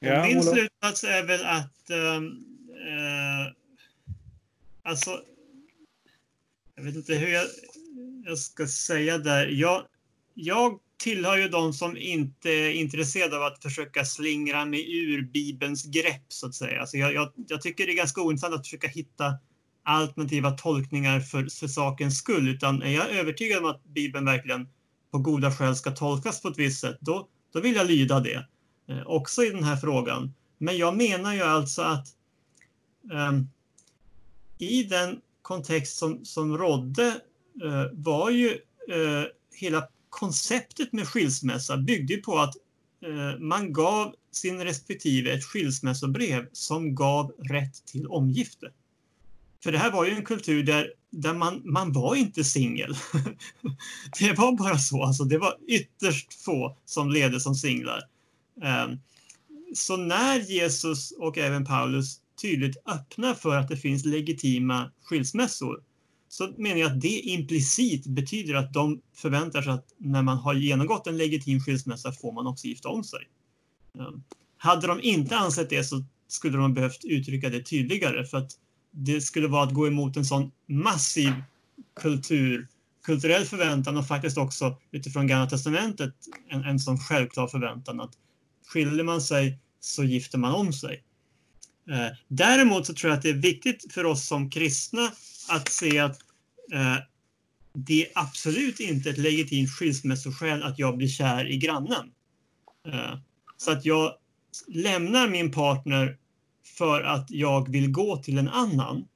[0.00, 2.24] Ja, min slutsats är väl att um,
[2.68, 3.52] uh,
[4.82, 5.10] alltså
[6.74, 7.44] jag vet inte hur jag,
[8.24, 9.46] jag ska säga där.
[9.46, 9.86] Jag,
[10.34, 15.84] jag tillhör ju de som inte är intresserade av att försöka slingra mig ur Bibelns
[15.84, 16.80] grepp så att säga.
[16.80, 19.34] Alltså jag, jag, jag tycker det är ganska ointressant att försöka hitta
[19.84, 24.68] alternativa tolkningar för, för sakens skull, utan är jag övertygad om att Bibeln verkligen
[25.10, 28.46] på goda skäl ska tolkas på ett visst sätt, då, då vill jag lyda det.
[28.88, 30.34] Eh, också i den här frågan.
[30.58, 32.06] Men jag menar ju alltså att
[33.12, 33.32] eh,
[34.58, 37.06] i den kontext som, som rådde
[37.62, 38.48] eh, var ju
[38.88, 39.24] eh,
[39.54, 42.54] hela konceptet med skilsmässa byggde på att
[43.06, 48.70] eh, man gav sin respektive ett skilsmässobrev som gav rätt till omgifte.
[49.62, 52.94] För det här var ju en kultur där, där man, man var inte singel.
[54.18, 55.02] det var bara så.
[55.02, 58.02] Alltså, det var ytterst få som levde som singlar.
[58.62, 58.88] Eh,
[59.74, 65.82] så när Jesus och även Paulus tydligt öppnar för att det finns legitima skilsmässor
[66.32, 70.54] så menar jag att det implicit betyder att de förväntar sig att när man har
[70.54, 73.20] genomgått en legitim skilsmässa får man också gifta om sig.
[73.98, 74.22] Ehm,
[74.56, 78.50] hade de inte ansett det så skulle de ha behövt uttrycka det tydligare för att
[78.90, 81.32] det skulle vara att gå emot en sån massiv
[82.00, 82.68] kultur,
[83.04, 86.14] kulturell förväntan och faktiskt också utifrån Gamla Testamentet
[86.48, 88.12] en, en sån självklar förväntan att
[88.66, 91.02] skiljer man sig så gifter man om sig.
[91.90, 95.12] Ehm, däremot så tror jag att det är viktigt för oss som kristna
[95.48, 96.18] att se att
[96.72, 96.96] eh,
[97.74, 102.10] det är absolut inte ett legitimt skilsmässoskäl att jag blir kär i grannen.
[102.88, 103.18] Eh,
[103.56, 104.14] så att jag
[104.68, 106.18] lämnar min partner
[106.64, 109.08] för att jag vill gå till en annan.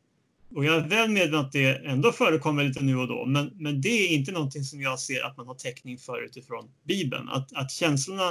[0.54, 3.80] Och jag är väl medveten att det ändå förekommer lite nu och då, men, men
[3.80, 7.28] det är inte någonting som jag ser att man har täckning för utifrån Bibeln.
[7.28, 8.28] Att, att känslorna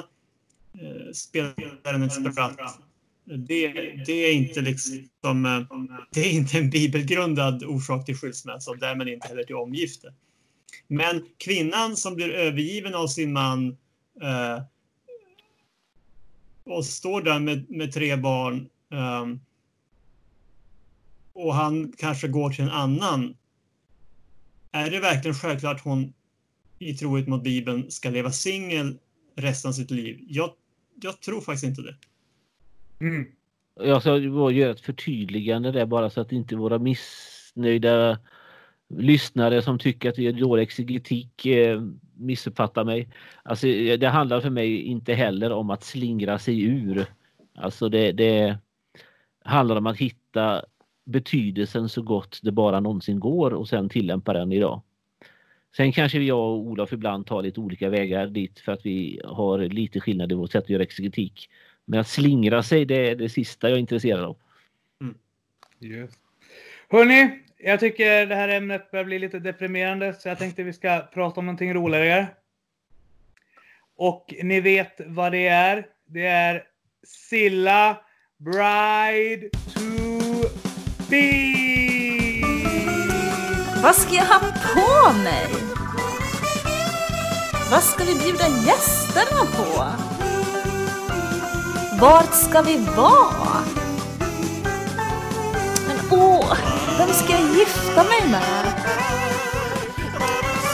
[0.73, 2.79] eh, spelar en spratt,
[3.25, 3.67] det,
[4.05, 5.61] det, är inte liksom, eh,
[6.11, 10.13] det är inte en bibelgrundad orsak till skilsmässa och därmed inte heller till omgifte.
[10.87, 13.77] Men kvinnan som blir övergiven av sin man
[14.21, 14.61] eh,
[16.63, 19.25] och står där med, med tre barn eh,
[21.33, 23.37] och han kanske går till en annan.
[24.71, 26.13] Är det verkligen självklart att hon
[26.79, 28.97] i trohet mot Bibeln ska leva singel
[29.35, 30.19] resten av sitt liv?
[30.27, 30.51] Jag,
[31.01, 31.95] jag tror faktiskt inte det.
[33.01, 33.25] Mm.
[33.79, 38.19] Jag ska bara göra ett förtydligande där bara så att inte våra missnöjda
[38.89, 41.81] lyssnare som tycker att vi är dålig exegetik eh,
[42.13, 43.09] missuppfattar mig.
[43.43, 47.05] Alltså, eh, det handlar för mig inte heller om att slingra sig ur.
[47.55, 48.57] Alltså det, det
[49.43, 50.65] handlar om att hitta
[51.05, 54.81] betydelsen så gott det bara någonsin går och sen tillämpa den idag.
[55.77, 59.59] Sen kanske jag och Olof ibland tar lite olika vägar dit för att vi har
[59.59, 61.49] lite skillnad i vårt sätt att göra exegetik.
[61.85, 64.37] Men att slingra sig, det är det sista jag är intresserad av.
[65.01, 65.15] Mm.
[65.79, 66.11] Yes.
[66.89, 70.99] Hörni, jag tycker det här ämnet börjar bli lite deprimerande så jag tänkte vi ska
[71.13, 72.27] prata om någonting roligare.
[73.97, 75.87] Och ni vet vad det är.
[76.05, 76.63] Det är
[77.07, 77.97] Silla
[78.37, 80.49] Bride to
[81.09, 81.65] be.
[83.83, 85.47] Vad ska jag ha på mig?
[87.71, 90.14] Vad ska vi bjuda gästerna på?
[91.99, 93.63] Vart ska vi vara?
[95.87, 96.57] Men åh,
[96.97, 98.65] vem ska jag gifta mig med?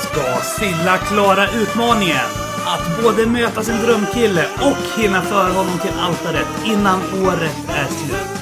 [0.03, 2.26] Ska Silla klara utmaningen?
[2.65, 8.41] Att både möta sin drömkille och hinna föra honom till altaret innan året är slut.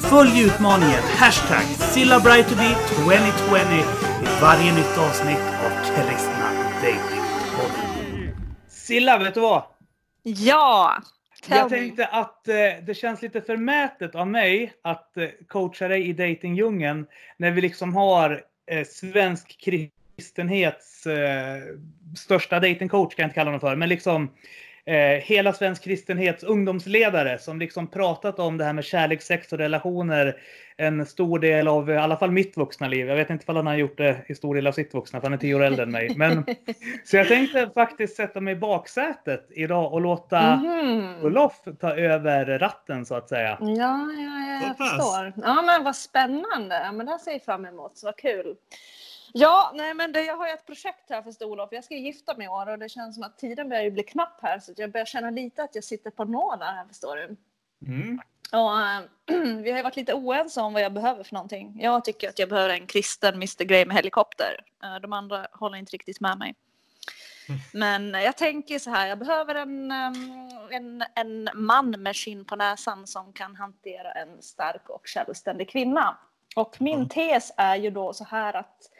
[0.00, 3.56] Följ utmaningen hashtag SillaBrightToBe 2020
[4.22, 6.50] i varje nytt avsnitt av Kristna
[6.82, 7.88] Datingpodden.
[8.70, 9.62] Silla, vet du vad?
[10.22, 10.96] Ja!
[11.46, 16.12] Jag tänkte att eh, det känns lite förmätet av mig att eh, coacha dig i
[16.12, 21.62] datingdjungeln när vi liksom har eh, svensk kristenhets eh,
[22.16, 24.30] största datingcoach, kan jag inte kalla honom för, men liksom
[24.88, 29.58] eh, hela svensk kristenhets ungdomsledare som liksom pratat om det här med kärlek, sex och
[29.58, 30.36] relationer
[30.80, 33.08] en stor del av i alla fall mitt vuxna liv.
[33.08, 35.26] Jag vet inte om han har gjort det i stor del av sitt vuxna, för
[35.26, 36.14] han är tio år äldre än mig.
[36.16, 36.44] Men,
[37.04, 41.24] så jag tänkte faktiskt sätta mig i baksätet idag och låta mm.
[41.24, 43.58] Olof ta över ratten så att säga.
[43.60, 45.32] Ja, ja, jag förstår.
[45.36, 46.90] Ja, men vad spännande.
[46.92, 47.98] men det ser jag fram emot.
[47.98, 48.56] Så vad kul.
[49.32, 51.68] Ja, nej men det, jag har ju ett projekt här för Olof.
[51.72, 54.38] Jag ska gifta mig i år och det känns som att tiden börjar bli knapp
[54.42, 57.36] här så jag börjar känna lite att jag sitter på nålar här förstår du.
[57.86, 58.20] Mm.
[58.52, 59.00] Och, äh,
[59.62, 61.76] vi har ju varit lite oense om vad jag behöver för någonting.
[61.80, 64.64] Jag tycker att jag behöver en kristen Mr Grey med helikopter.
[64.82, 66.54] Äh, de andra håller inte riktigt med mig.
[67.48, 67.60] Mm.
[67.72, 69.90] Men jag tänker så här, jag behöver en,
[70.70, 76.18] en, en man med skinn på näsan som kan hantera en stark och självständig kvinna.
[76.56, 78.90] Och min tes är ju då så här att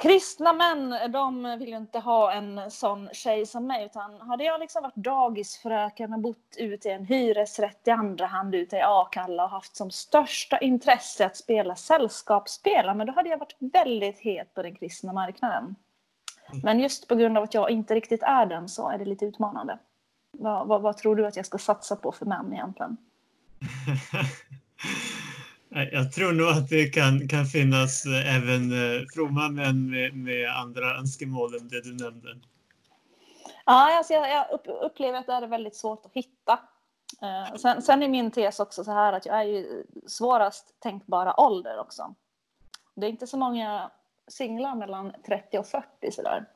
[0.00, 3.84] kristna män, de vill ju inte ha en sån tjej som mig.
[3.84, 8.54] Utan hade jag liksom varit dagisfröken och bott ute i en hyresrätt i andra hand
[8.54, 13.38] ute i Akalla och haft som största intresse att spela sällskapsspel, men då hade jag
[13.38, 15.76] varit väldigt het på den kristna marknaden.
[16.62, 19.24] Men just på grund av att jag inte riktigt är den så är det lite
[19.24, 19.78] utmanande.
[20.38, 22.96] Vad, vad, vad tror du att jag ska satsa på för män egentligen?
[25.72, 30.50] Jag tror nog att det kan, kan finnas eh, även eh, fromma män med, med
[30.56, 32.28] andra önskemål än det du nämnde.
[33.64, 34.46] Ja, alltså jag, jag
[34.82, 36.58] upplever att det är väldigt svårt att hitta.
[37.22, 41.40] Eh, sen, sen är min tes också så här att jag är ju svårast tänkbara
[41.40, 42.14] ålder också.
[42.94, 43.90] Det är inte så många
[44.28, 46.46] singlar mellan 30 och 40 sådär.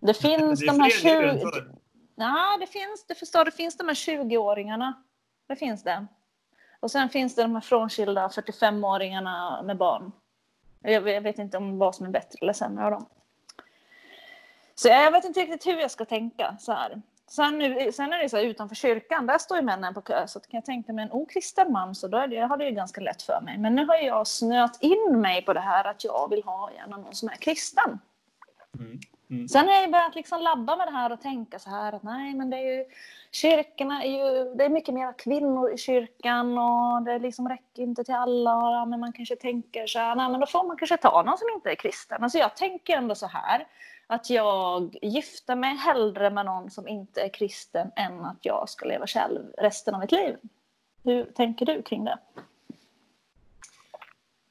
[0.00, 1.78] Det finns det de här 20...
[2.14, 4.92] Ja, det finns, du förstår, det finns de här 20-åringarna.
[5.48, 6.06] Det finns det.
[6.80, 10.12] Och sen finns det de här frånskilda 45-åringarna med barn.
[10.80, 13.06] Jag, jag vet inte om vad som är bättre eller sämre av dem.
[14.74, 17.02] Så jag vet inte riktigt hur jag ska tänka så här.
[17.30, 20.26] Sen, nu, sen är det så här, utanför kyrkan, där står ju männen på kö.
[20.28, 22.64] Så kan jag tänka mig en okristen man så då är det, jag har det
[22.64, 23.58] ju ganska lätt för mig.
[23.58, 26.96] Men nu har jag snöat in mig på det här att jag vill ha gärna
[26.96, 27.98] någon som är kristen.
[28.78, 29.00] Mm.
[29.30, 29.48] Mm.
[29.48, 32.34] Sen har jag börjat liksom labba med det här och tänka så här att nej
[32.34, 32.84] men det är ju
[33.30, 38.04] kyrkorna är ju, det är mycket mer kvinnor i kyrkan och det liksom räcker inte
[38.04, 40.76] till alla och ja, men man kanske tänker så här, nej men då får man
[40.76, 42.22] kanske ta någon som inte är kristen.
[42.22, 43.66] Alltså jag tänker ändå så här
[44.06, 48.86] att jag gifter mig hellre med någon som inte är kristen än att jag ska
[48.86, 50.36] leva själv resten av mitt liv.
[51.04, 52.18] Hur tänker du kring det?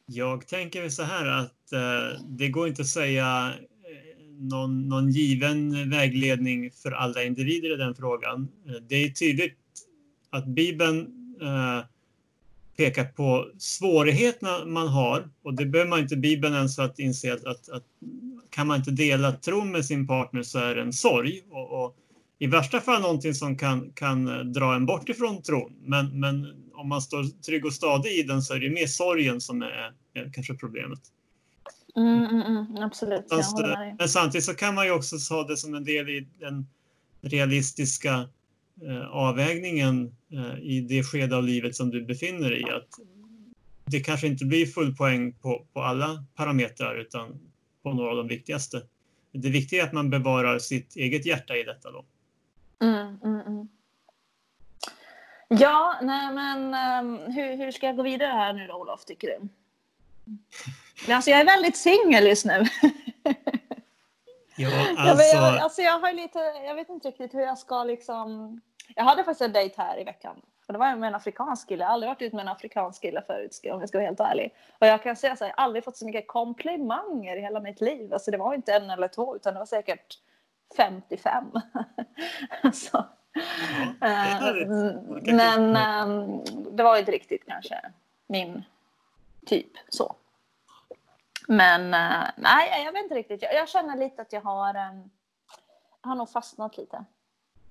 [0.05, 3.53] Jag tänker så här att eh, det går inte att säga
[4.37, 8.47] någon, någon given vägledning för alla individer i den frågan.
[8.67, 9.57] Eh, det är tydligt
[10.29, 10.99] att Bibeln
[11.41, 11.85] eh,
[12.77, 17.33] pekar på svårigheterna man har och det behöver man inte Bibeln ens för att inse
[17.33, 17.83] att, att, att
[18.49, 21.95] kan man inte dela tron med sin partner så är det en sorg och, och
[22.39, 25.73] i värsta fall någonting som kan, kan eh, dra en bort ifrån tron.
[25.81, 29.41] Men, men om man står trygg och stadig i den så är det mer sorgen
[29.41, 30.99] som är, är kanske problemet.
[31.97, 33.57] Mm, mm, mm, absolut, Fast,
[33.99, 36.67] Men samtidigt så kan man ju också ha det som en del i den
[37.21, 38.29] realistiska
[38.81, 42.71] eh, avvägningen eh, i det skede av livet som du befinner dig i.
[42.71, 42.87] Att
[43.85, 47.39] det kanske inte blir full poäng på, på alla parametrar utan
[47.83, 48.81] på några av de viktigaste.
[49.31, 52.05] Det viktiga är att man bevarar sitt eget hjärta i detta då.
[52.79, 53.67] Mm, mm, mm.
[55.47, 56.59] Ja, nej men
[57.05, 59.47] um, hur, hur ska jag gå vidare här nu då Olof, tycker du?
[61.05, 62.65] Men alltså jag är väldigt singel just nu.
[64.59, 65.35] Ja, alltså...
[65.35, 68.61] Jag, alltså jag har lite, jag vet inte riktigt hur jag ska liksom.
[68.95, 70.41] Jag hade faktiskt en dejt här i veckan.
[70.67, 71.83] Och det var med en afrikansk kille.
[71.83, 74.19] Jag har aldrig varit ute med en afrikansk kille förut om jag ska vara helt
[74.19, 74.53] ärlig.
[74.79, 77.59] Och jag kan säga så här, jag har aldrig fått så mycket komplimanger i hela
[77.59, 78.13] mitt liv.
[78.13, 80.19] Alltså det var inte en eller två utan det var säkert
[80.77, 81.51] 55.
[82.61, 83.05] alltså.
[83.99, 85.77] Ja, det uh, men
[86.09, 87.81] um, det var inte riktigt kanske
[88.27, 88.63] min
[89.45, 90.15] Typ så.
[91.47, 93.41] Men uh, nej, jag vet inte riktigt.
[93.41, 95.09] Jag, jag känner lite att jag har, um,
[96.01, 97.05] jag har nog fastnat lite.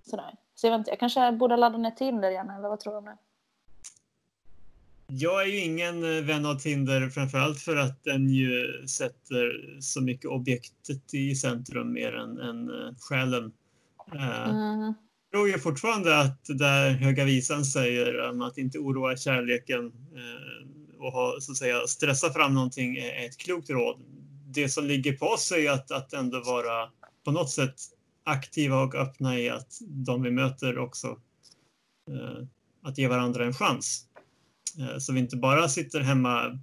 [0.03, 0.35] Sådär.
[0.55, 2.99] Så jag vet inte, jag kanske borde ladda ner Tinder igen, eller vad tror du
[2.99, 3.17] om det?
[5.09, 10.03] Jag är ju ingen eh, vän av Tinder, framförallt för att den ju sätter så
[10.03, 12.71] mycket objektet i centrum mer än, än
[13.01, 13.53] själen.
[14.13, 14.95] Mm.
[15.31, 19.93] Jag tror ju fortfarande att det där Höga Visan säger om att inte oroa kärleken
[20.99, 24.01] och ha, så att säga, stressa fram någonting är ett klokt råd.
[24.47, 26.91] Det som ligger på oss är att, att ändå vara
[27.25, 27.75] på något sätt
[28.25, 31.21] aktiva och öppna i att de vi möter också
[32.11, 32.47] eh,
[32.83, 34.07] att ge varandra en chans.
[34.79, 36.61] Eh, så vi inte bara sitter hemma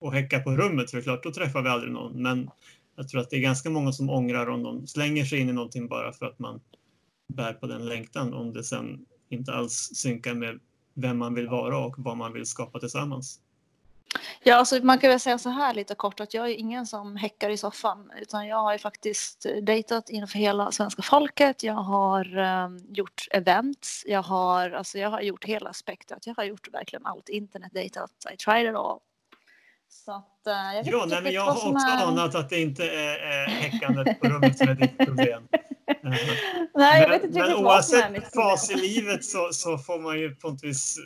[0.00, 2.22] och häckar på rummet, för klart då träffar vi aldrig någon.
[2.22, 2.50] Men
[2.96, 5.52] jag tror att det är ganska många som ångrar om de slänger sig in i
[5.52, 6.60] någonting bara för att man
[7.28, 10.60] bär på den längtan om det sen inte alls synkar med
[10.94, 13.40] vem man vill vara och vad man vill skapa tillsammans.
[14.42, 17.16] Ja, alltså man kan väl säga så här lite kort att jag är ingen som
[17.16, 21.62] häckar i soffan utan jag har ju faktiskt dejtat inför hela svenska folket.
[21.62, 24.04] Jag har um, gjort events.
[24.06, 26.26] Jag har, alltså jag har gjort hela spektrat.
[26.26, 27.28] Jag har gjort verkligen allt.
[27.28, 28.10] Internet dejtat.
[28.32, 28.98] I tried it all.
[29.88, 32.06] Så att, uh, jag ja, nej, men jag har också är...
[32.06, 35.48] anat att det inte är, häckandet på rummet som är ditt problem.
[36.74, 40.50] nej, jag vet inte men oavsett fas i livet så, så får man ju på
[40.50, 40.98] något vis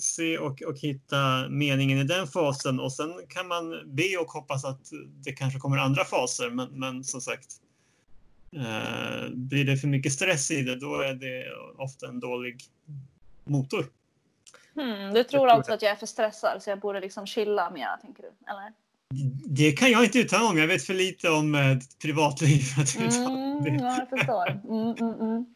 [0.00, 4.64] se och, och hitta meningen i den fasen och sen kan man be och hoppas
[4.64, 4.80] att
[5.24, 6.50] det kanske kommer andra faser.
[6.50, 7.48] Men, men som sagt,
[8.52, 11.44] eh, blir det för mycket stress i det, då är det
[11.76, 12.56] ofta en dålig
[13.44, 13.86] motor.
[14.74, 17.96] Hmm, du tror alltså att jag är för stressad så jag borde liksom chilla mer,
[18.02, 18.28] tänker du?
[18.28, 18.72] Eller?
[19.46, 20.58] Det kan jag inte uttala mig om.
[20.58, 22.62] Jag vet för lite om eh, privatliv.
[22.78, 24.50] att Mm, jag förstår.
[24.50, 25.53] Mm, mm,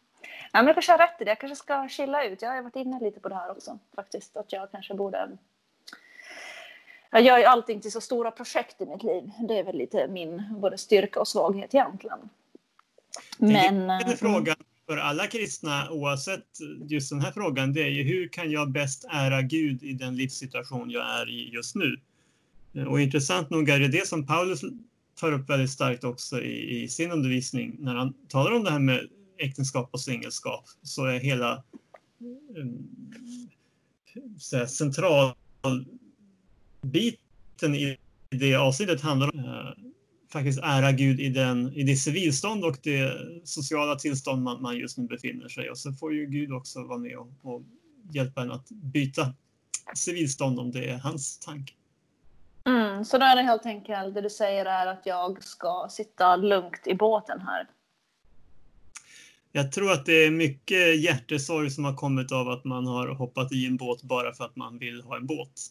[0.51, 1.31] Ja, men jag kanske har rätt i det.
[1.31, 2.41] Jag kanske ska chilla ut.
[2.41, 3.79] Jag har varit inne lite på det här också.
[3.95, 4.37] Faktiskt.
[4.37, 5.29] Att jag kanske borde...
[7.11, 9.31] Jag gör ju allting till så stora projekt i mitt liv.
[9.47, 12.29] Det är väl lite min både styrka och svaghet egentligen.
[13.37, 13.87] Men...
[13.87, 16.45] Den eh, frågan för alla kristna, oavsett
[16.87, 20.15] just den här frågan, det är ju hur kan jag bäst ära Gud i den
[20.15, 21.99] livssituation jag är i just nu?
[22.87, 24.61] Och intressant nog är det det som Paulus
[25.19, 27.75] tar upp väldigt starkt också i, i sin undervisning.
[27.79, 29.07] När han talar om det här med
[29.39, 31.63] äktenskap och singelskap så är hela
[32.55, 32.87] mm,
[34.37, 35.75] så här, centralbiten
[37.75, 37.97] i
[38.29, 39.73] det avsnittet handlar om uh,
[40.31, 43.13] faktiskt ära Gud i, den, i det civilstånd och det
[43.43, 45.69] sociala tillstånd man, man just nu befinner sig.
[45.69, 47.61] Och så får ju Gud också vara med och, och
[48.11, 49.33] hjälpa en att byta
[49.95, 51.73] civilstånd om det är hans tanke.
[52.65, 56.35] Mm, så då är det helt enkelt det du säger är att jag ska sitta
[56.35, 57.67] lugnt i båten här.
[59.51, 63.51] Jag tror att det är mycket hjärtesorg som har kommit av att man har hoppat
[63.51, 65.61] i en båt bara för att man vill ha en båt.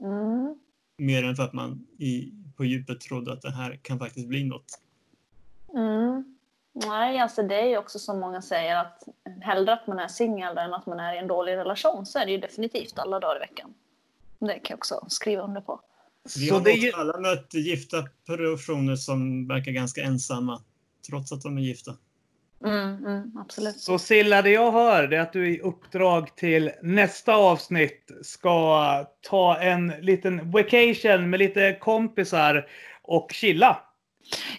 [0.00, 0.58] Mm.
[0.98, 4.44] Mer än för att man i, på djupet trodde att det här kan faktiskt bli
[4.44, 4.78] något.
[5.74, 6.36] Mm.
[6.72, 9.02] Nej, alltså det är ju också som många säger att
[9.40, 12.26] hellre att man är singel än att man är i en dålig relation så är
[12.26, 13.74] det ju definitivt alla dagar i veckan.
[14.38, 15.80] Det kan jag också skriva under på.
[16.38, 20.62] Vi Så har det ju, alla mött gifta personer som verkar ganska ensamma
[21.08, 21.96] trots att de är gifta.
[22.64, 23.80] Mm, mm, absolut.
[23.80, 29.04] så Silla, det jag hör det är att du i uppdrag till nästa avsnitt ska
[29.20, 32.68] ta en liten vacation med lite kompisar
[33.02, 33.82] och chilla.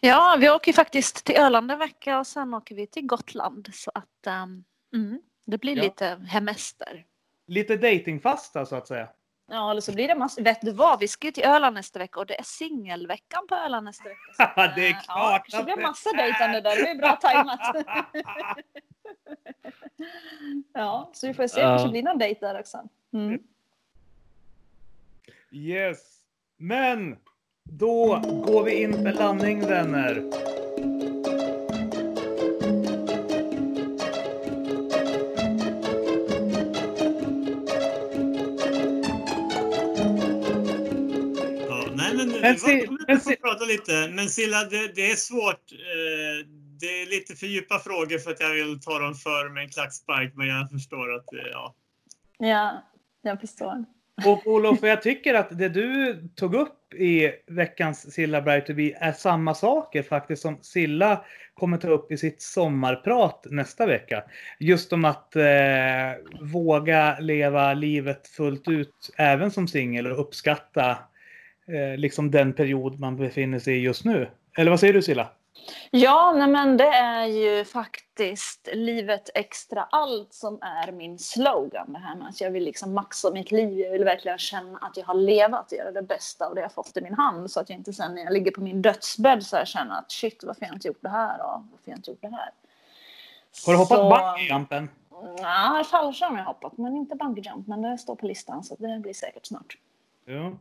[0.02, 3.70] Ja, vi åker faktiskt till Öland en vecka och sen åker vi till Gotland.
[3.74, 5.84] Så att um, mm, det blir Ja.
[5.84, 7.06] lite hemester.
[7.48, 9.10] Lite datingfasta så att säga.
[9.54, 10.42] Ja, eller så blir det massor.
[10.42, 11.00] Vet du vad?
[11.00, 14.22] Vi ska ju till Öland nästa vecka och det är singelveckan på Öland nästa vecka.
[14.38, 14.44] Så
[14.76, 16.76] Det är eh, Ja, klart så det blir det massa dejtande där.
[16.76, 17.60] Det blir bra tajmat.
[20.74, 21.56] ja, så vi får se.
[21.56, 22.84] Det kanske blir någon dejt där också.
[23.14, 23.40] Mm.
[25.52, 26.18] Yes.
[26.58, 27.18] Men
[27.64, 30.41] då går vi in för landning vänner.
[42.42, 44.08] Men, Men prata lite.
[44.08, 45.72] Men Silla, det, det är svårt.
[45.72, 46.48] Eh,
[46.80, 49.70] det är lite för djupa frågor för att jag vill ta dem för med en
[49.70, 51.76] klackspark, men jag förstår att eh, ja.
[52.38, 52.84] Ja,
[53.22, 53.86] jag förstår.
[54.26, 58.92] Och Olof, jag tycker att det du tog upp i veckans Silla Bright to be
[58.92, 64.24] är samma saker faktiskt som Silla kommer ta upp i sitt sommarprat nästa vecka.
[64.60, 65.44] Just om att eh,
[66.54, 70.98] våga leva livet fullt ut även som singel och uppskatta
[71.76, 74.30] eh, liksom den period man befinner sig i just nu.
[74.58, 75.28] Eller vad säger du Silla?
[75.92, 81.94] Ja, nej men det är ju faktiskt livet extra allt som är min slogan.
[81.94, 83.80] Det här med att jag vill liksom maxa mitt liv.
[83.80, 86.74] Jag vill verkligen känna att jag har levat och göra det bästa av det jag
[86.74, 87.52] fått i min hand.
[87.52, 90.12] Så att jag inte sen när jag ligger på min dödsbädd så här känner att
[90.12, 91.36] shit, varför har jag inte gjort det här?
[91.42, 92.50] Och varför har jag inte gjort det här?
[93.66, 94.90] Har du hoppat Så- bungyjumpen?
[95.42, 97.68] Nej, fallskärm har jag hoppat, men inte bungee jump.
[97.68, 99.78] Men det står på listan så det blir säkert snart.
[100.26, 100.52] Ja.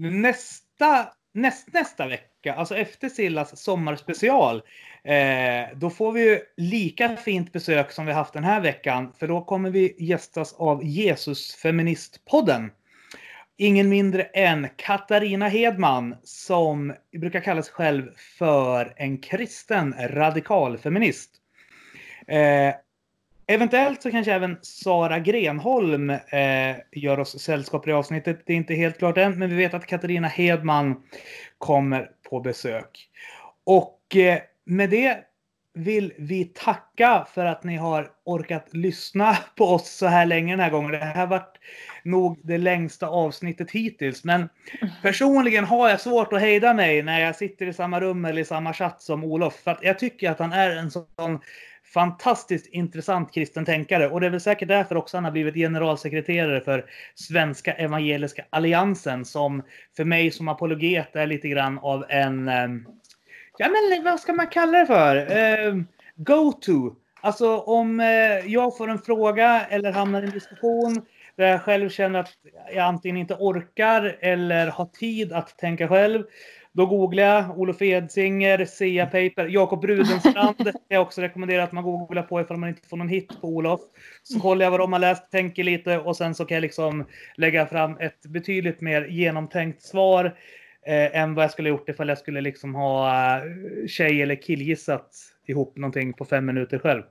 [0.00, 4.62] Nästa, näst, nästa vecka, alltså efter Sillas sommarspecial,
[5.04, 9.12] eh, då får vi ju lika fint besök som vi haft den här veckan.
[9.18, 12.70] För då kommer vi gästas av Jesusfeministpodden.
[13.56, 21.30] Ingen mindre än Katarina Hedman som brukar kalla sig själv för en kristen radikalfeminist.
[22.26, 22.74] Eh,
[23.50, 28.42] Eventuellt så kanske även Sara Grenholm eh, gör oss sällskap i avsnittet.
[28.46, 31.02] Det är inte helt klart än, men vi vet att Katarina Hedman
[31.58, 33.08] kommer på besök.
[33.64, 35.18] Och eh, med det
[35.74, 40.60] vill vi tacka för att ni har orkat lyssna på oss så här länge den
[40.60, 40.90] här gången.
[40.90, 41.58] Det här varit
[42.04, 44.24] nog det längsta avsnittet hittills.
[44.24, 44.48] Men
[45.02, 48.44] personligen har jag svårt att hejda mig när jag sitter i samma rum eller i
[48.44, 49.54] samma chatt som Olof.
[49.54, 51.40] För att jag tycker att han är en sån
[51.94, 54.08] fantastiskt intressant kristen tänkare.
[54.08, 59.24] Och det är väl säkert därför också han har blivit generalsekreterare för Svenska Evangeliska Alliansen
[59.24, 59.62] som
[59.96, 62.68] för mig som apologet är lite grann av en, eh,
[63.60, 65.16] ja men vad ska man kalla det för?
[65.16, 65.74] Eh,
[66.16, 66.94] Go-to.
[67.20, 68.06] Alltså om eh,
[68.52, 71.02] jag får en fråga eller hamnar i en diskussion
[71.36, 72.30] där jag själv känner att
[72.74, 76.22] jag antingen inte orkar eller har tid att tänka själv.
[76.72, 80.56] Då googlar jag Olof Edsinger, Sia Paper, Jakob Rudenstrand.
[80.64, 83.48] kan jag också rekommendera att man googlar på ifall man inte får någon hit på
[83.48, 83.80] Olof.
[84.22, 87.06] Så kollar jag vad de har läst, tänker lite och sen så kan jag liksom
[87.36, 90.34] lägga fram ett betydligt mer genomtänkt svar.
[90.86, 93.42] Eh, än vad jag skulle gjort ifall jag skulle liksom ha eh,
[93.88, 95.16] tjej eller killgissat
[95.46, 97.02] ihop någonting på fem minuter själv.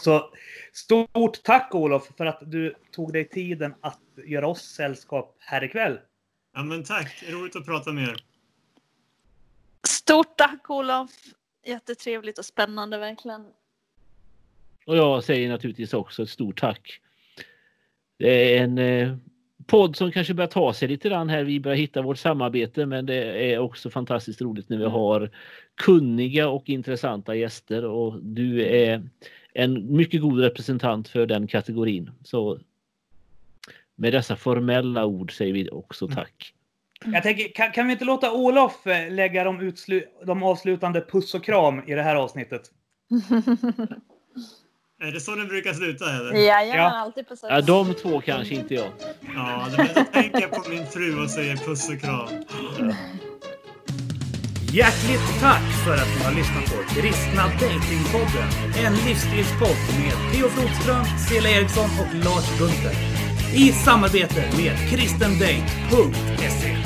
[0.00, 0.32] Så
[0.72, 5.98] stort tack Olof för att du tog dig tiden att göra oss sällskap här ikväll.
[6.54, 7.24] Ja, men tack.
[7.28, 8.24] Roligt att prata med er.
[9.86, 11.10] Stort tack Olof.
[11.64, 13.46] Jättetrevligt och spännande verkligen.
[14.86, 17.00] Och jag säger naturligtvis också ett stort tack.
[18.18, 19.16] Det är en eh,
[19.66, 21.44] podd som kanske börjar ta sig lite grann här.
[21.44, 24.92] Vi börjar hitta vårt samarbete men det är också fantastiskt roligt när vi Mm.
[24.92, 25.30] har
[25.74, 29.02] kunniga och intressanta gäster och du är
[29.54, 32.10] en mycket god representant för den kategorin.
[32.24, 32.58] Så
[33.94, 36.16] med dessa formella ord säger vi också Mm.
[36.16, 36.54] tack.
[37.04, 41.34] Jag tänker, kan, kan vi inte låta Olof eh, lägga de, utslu, de avslutande puss
[41.34, 42.62] och kram i det här avsnittet?
[45.02, 46.32] Är det så den brukar sluta eller?
[46.34, 46.90] Jajamän, Ja.
[46.90, 48.88] alltid på Ja, de två kanske inte jag.
[49.36, 52.28] Ja, då tänker jag på min fru och säger puss och kram.
[54.72, 58.48] Hjärtligt tack för att ni har lyssnat på Kristna Datingpodden.
[58.84, 62.96] En livsstilspodd med Theo Flodström, Cela Eriksson och Lars Gunther.
[63.54, 66.76] I samarbete med kristendate.se.